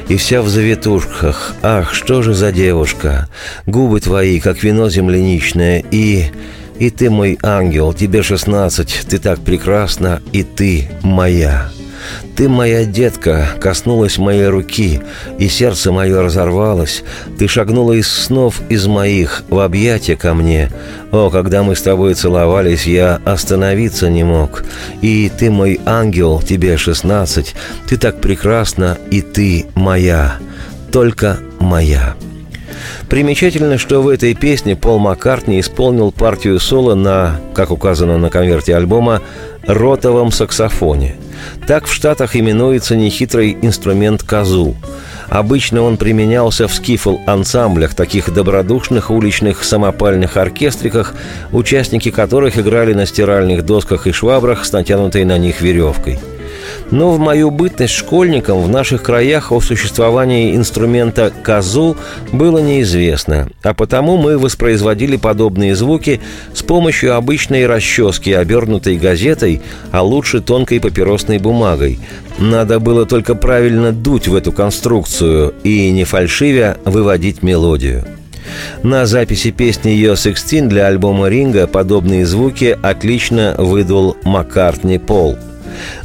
и 0.08 0.16
вся 0.16 0.42
в 0.42 0.48
завитушках. 0.48 1.54
Ах, 1.62 1.94
что 1.94 2.20
же 2.22 2.34
за 2.34 2.50
девушка! 2.50 3.28
Губы 3.66 4.00
твои, 4.00 4.40
как 4.40 4.64
вино 4.64 4.90
земляничное, 4.90 5.84
и... 5.92 6.32
И 6.80 6.90
ты 6.90 7.08
мой 7.08 7.38
ангел, 7.40 7.92
тебе 7.92 8.24
шестнадцать, 8.24 9.06
ты 9.08 9.18
так 9.18 9.38
прекрасна, 9.38 10.20
и 10.32 10.42
ты 10.42 10.90
моя. 11.04 11.70
Ты, 12.36 12.48
моя 12.48 12.84
детка, 12.84 13.48
коснулась 13.60 14.18
моей 14.18 14.46
руки, 14.46 15.00
и 15.38 15.48
сердце 15.48 15.92
мое 15.92 16.22
разорвалось. 16.22 17.04
Ты 17.38 17.48
шагнула 17.48 17.92
из 17.92 18.08
снов 18.08 18.60
из 18.68 18.86
моих 18.86 19.44
в 19.48 19.58
объятия 19.58 20.16
ко 20.16 20.34
мне. 20.34 20.70
О, 21.10 21.30
когда 21.30 21.62
мы 21.62 21.76
с 21.76 21.82
тобой 21.82 22.14
целовались, 22.14 22.86
я 22.86 23.20
остановиться 23.24 24.08
не 24.08 24.24
мог. 24.24 24.64
И 25.02 25.30
ты, 25.36 25.50
мой 25.50 25.80
ангел, 25.84 26.40
тебе 26.40 26.76
шестнадцать. 26.76 27.54
Ты 27.88 27.96
так 27.96 28.20
прекрасна, 28.20 28.98
и 29.10 29.20
ты 29.20 29.66
моя. 29.74 30.36
Только 30.90 31.38
моя. 31.60 32.14
Примечательно, 33.08 33.76
что 33.76 34.00
в 34.00 34.08
этой 34.08 34.34
песне 34.34 34.74
Пол 34.74 34.98
Маккартни 34.98 35.60
исполнил 35.60 36.12
партию 36.12 36.58
соло 36.58 36.94
на, 36.94 37.40
как 37.54 37.70
указано 37.70 38.16
на 38.16 38.30
конверте 38.30 38.74
альбома, 38.74 39.20
ротовом 39.66 40.32
саксофоне. 40.32 41.16
Так 41.66 41.86
в 41.86 41.92
Штатах 41.92 42.36
именуется 42.36 42.96
нехитрый 42.96 43.56
инструмент 43.62 44.22
казу. 44.22 44.76
Обычно 45.28 45.82
он 45.82 45.96
применялся 45.96 46.68
в 46.68 46.74
скифл-ансамблях, 46.74 47.94
таких 47.94 48.32
добродушных 48.32 49.10
уличных 49.10 49.64
самопальных 49.64 50.36
оркестриках, 50.36 51.14
участники 51.52 52.10
которых 52.10 52.58
играли 52.58 52.92
на 52.92 53.06
стиральных 53.06 53.64
досках 53.64 54.06
и 54.06 54.12
швабрах 54.12 54.64
с 54.64 54.72
натянутой 54.72 55.24
на 55.24 55.38
них 55.38 55.60
веревкой– 55.60 56.18
но 56.92 57.10
в 57.10 57.18
мою 57.18 57.50
бытность 57.50 57.94
школьником 57.94 58.62
в 58.62 58.68
наших 58.68 59.02
краях 59.02 59.50
о 59.50 59.60
существовании 59.60 60.54
инструмента 60.54 61.32
«козу» 61.42 61.96
было 62.32 62.58
неизвестно, 62.58 63.48
а 63.62 63.74
потому 63.74 64.18
мы 64.18 64.38
воспроизводили 64.38 65.16
подобные 65.16 65.74
звуки 65.74 66.20
с 66.52 66.62
помощью 66.62 67.16
обычной 67.16 67.66
расчески, 67.66 68.32
обернутой 68.32 68.98
газетой, 68.98 69.62
а 69.90 70.02
лучше 70.02 70.40
тонкой 70.40 70.80
папиросной 70.80 71.38
бумагой. 71.38 71.98
Надо 72.38 72.78
было 72.78 73.06
только 73.06 73.34
правильно 73.34 73.92
дуть 73.92 74.28
в 74.28 74.34
эту 74.36 74.52
конструкцию 74.52 75.54
и, 75.64 75.90
не 75.90 76.04
фальшивя, 76.04 76.76
выводить 76.84 77.42
мелодию. 77.42 78.04
На 78.82 79.06
записи 79.06 79.50
песни 79.50 79.92
«Yo 79.92 80.12
16» 80.12 80.68
для 80.68 80.88
альбома 80.88 81.28
«Ринга» 81.28 81.66
подобные 81.66 82.26
звуки 82.26 82.76
отлично 82.82 83.54
выдул 83.56 84.16
Маккартни 84.24 84.98
Пол– 84.98 85.38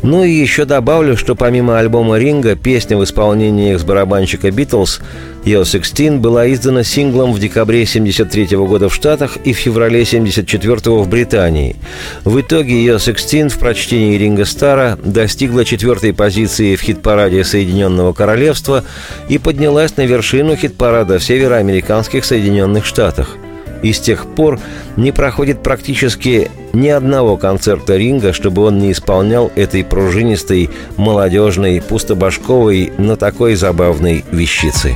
ну 0.02 0.24
и 0.24 0.32
еще 0.32 0.66
добавлю, 0.66 1.18
что 1.18 1.36
помимо 1.36 1.80
альбома 1.80 2.18
«Ринга», 2.18 2.56
песня 2.56 2.98
в 2.98 3.04
исполнении 3.04 3.74
экс-барабанщика 3.74 4.52
«Битлз» 4.52 5.02
«Yo 5.46 5.62
16» 5.62 6.20
была 6.20 6.52
издана 6.52 6.84
синглом 6.84 7.32
в 7.32 7.40
декабре 7.40 7.84
1973 7.84 8.58
года 8.58 8.90
в 8.90 8.94
Штатах 8.94 9.38
и 9.44 9.54
в 9.54 9.58
феврале 9.58 10.02
1974 10.02 10.96
в 10.98 11.08
Британии. 11.08 11.78
В 12.26 12.42
итоге 12.42 12.86
«Yo 12.86 12.98
16» 12.98 13.50
в 13.50 13.60
прочтении 13.60 14.18
Ринга 14.18 14.46
Стара 14.46 15.00
достигла 15.04 15.64
четвертой 15.64 16.14
позиции 16.14 16.76
в 16.76 16.82
хит-параде 16.82 17.44
Соединенного 17.44 18.14
Королевства 18.14 18.84
и 19.30 19.38
поднялась 19.38 19.96
на 19.96 20.06
вершину 20.06 20.56
хит-парада 20.56 21.20
в 21.20 21.24
североамериканских 21.24 22.26
Соединенных 22.26 22.86
Штатах– 22.86 23.38
и 23.82 23.94
с 23.94 24.00
тех 24.00 24.26
пор 24.26 24.60
не 24.96 25.12
проходит 25.12 25.64
практически 25.64 26.50
ни 26.74 26.90
одного 26.90 27.38
концерта 27.38 27.98
ринга, 27.98 28.34
чтобы 28.34 28.64
он 28.64 28.78
не 28.80 28.92
исполнял 28.92 29.52
этой 29.56 29.84
пружинистой, 29.84 30.70
молодежной, 30.98 31.82
пустобашковой, 31.82 32.94
но 32.98 33.16
такой 33.16 33.56
забавной 33.56 34.24
вещицы. 34.32 34.96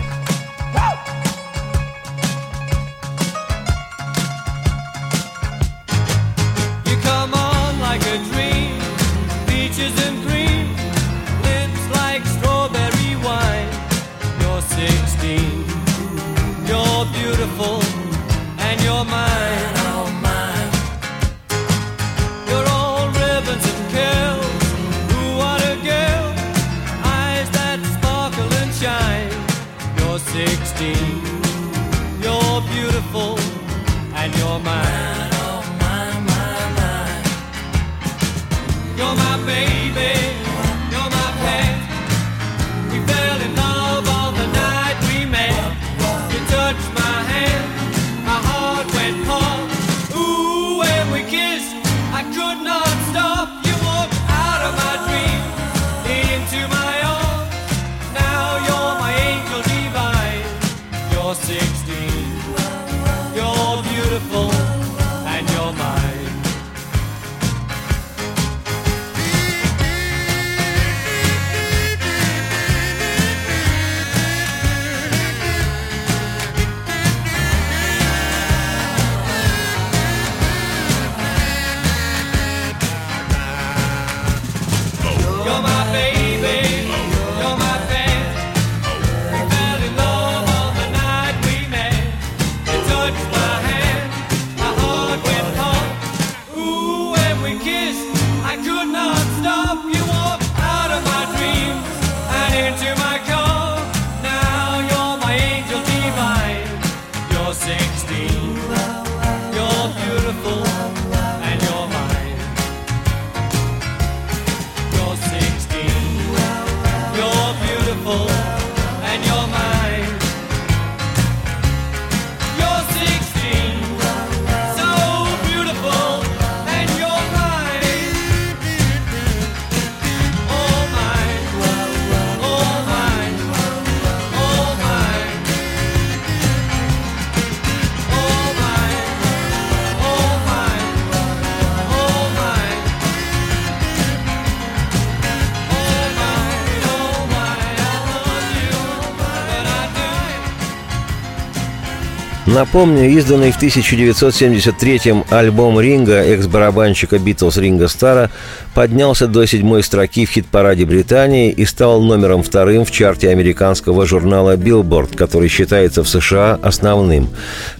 Напомню, 152.62 153.10
изданный 153.10 153.52
в 153.52 153.60
1973-м 153.60 155.26
альбом 155.32 155.80
Ринга 155.80 156.22
экс-барабанщика 156.22 157.18
Битлз 157.18 157.58
Ринга 157.58 157.88
Стара 157.88 158.30
поднялся 158.76 159.26
до 159.26 159.48
седьмой 159.48 159.82
строки 159.82 160.28
в 160.28 160.30
хит-параде 160.30 160.86
Британии 160.86 161.50
и 161.50 161.66
стал 161.66 162.04
номером 162.04 162.44
вторым 162.44 162.86
в 162.86 162.92
чарте 162.92 163.30
американского 163.32 164.06
журнала 164.06 164.58
Billboard, 164.58 165.16
который 165.16 165.50
считается 165.50 166.04
в 166.04 166.08
США 166.08 166.60
основным. 166.62 167.30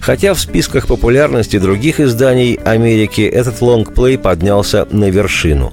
Хотя 0.00 0.34
в 0.34 0.40
списках 0.40 0.88
популярности 0.88 1.60
других 1.60 2.00
изданий 2.00 2.54
Америки 2.64 3.20
этот 3.20 3.62
лонгплей 3.62 4.18
поднялся 4.18 4.88
на 4.90 5.10
вершину. 5.10 5.72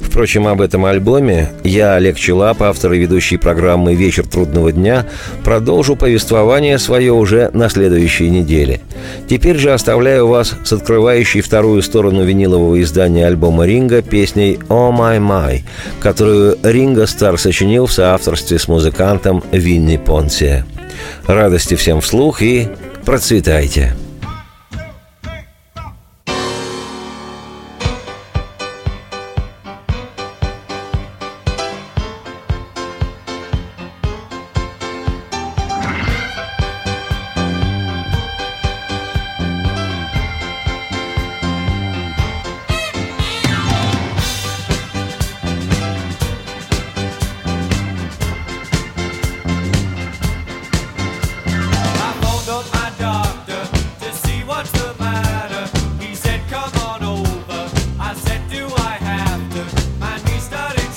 Впрочем, 0.00 0.46
об 0.46 0.60
этом 0.60 0.84
альбоме 0.84 1.50
я, 1.64 1.94
Олег 1.94 2.16
Челап, 2.16 2.62
автор 2.62 2.92
и 2.92 2.98
ведущий 2.98 3.36
программы 3.36 3.94
«Вечер 3.94 4.26
трудного 4.26 4.72
дня», 4.72 5.06
продолжу 5.44 5.96
повествование 5.96 6.78
свое 6.78 7.12
уже 7.12 7.50
на 7.52 7.68
следующей 7.68 8.30
неделе. 8.30 8.80
Теперь 9.28 9.56
же 9.56 9.72
оставляю 9.72 10.26
вас 10.26 10.54
с 10.64 10.72
открывающей 10.72 11.40
вторую 11.40 11.82
сторону 11.82 12.24
винилового 12.24 12.80
издания 12.82 13.26
альбома 13.26 13.66
Ринга 13.66 14.02
песней 14.02 14.58
«Oh 14.68 14.92
My 14.92 15.18
My», 15.18 15.62
которую 16.00 16.58
Ринго 16.62 17.06
Стар 17.06 17.38
сочинил 17.38 17.86
в 17.86 17.92
соавторстве 17.92 18.58
с 18.58 18.68
музыкантом 18.68 19.42
Винни 19.52 19.96
Понсия. 19.96 20.66
Радости 21.26 21.74
всем 21.74 22.00
вслух 22.00 22.42
и 22.42 22.68
процветайте! 23.04 23.94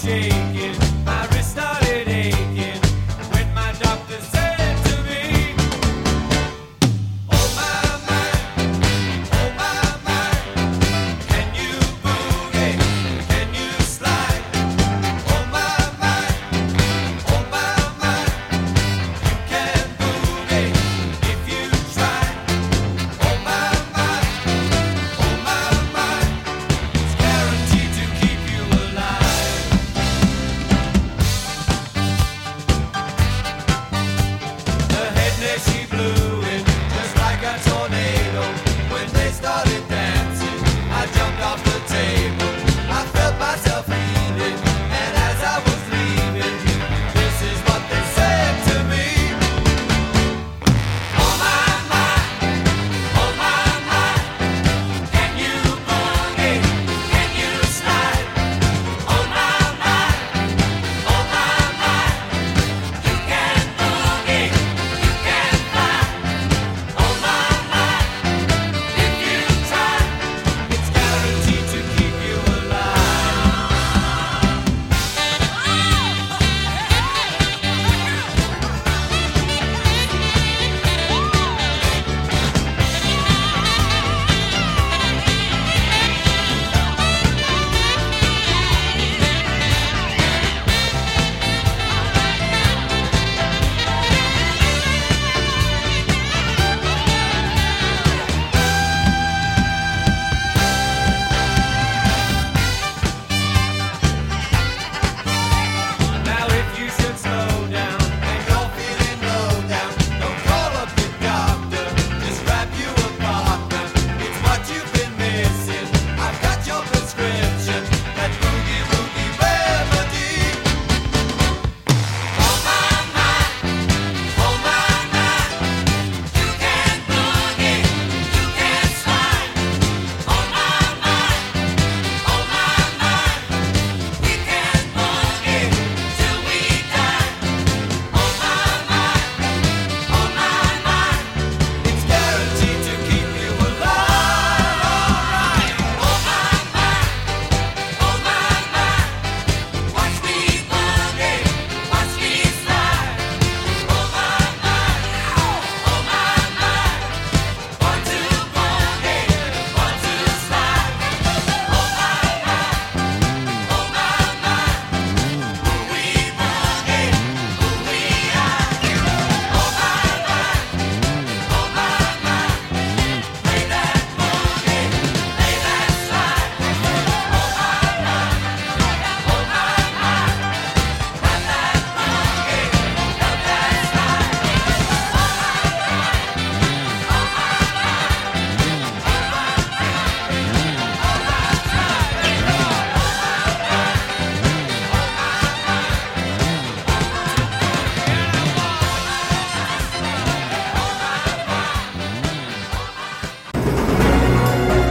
shaking. 0.04 0.62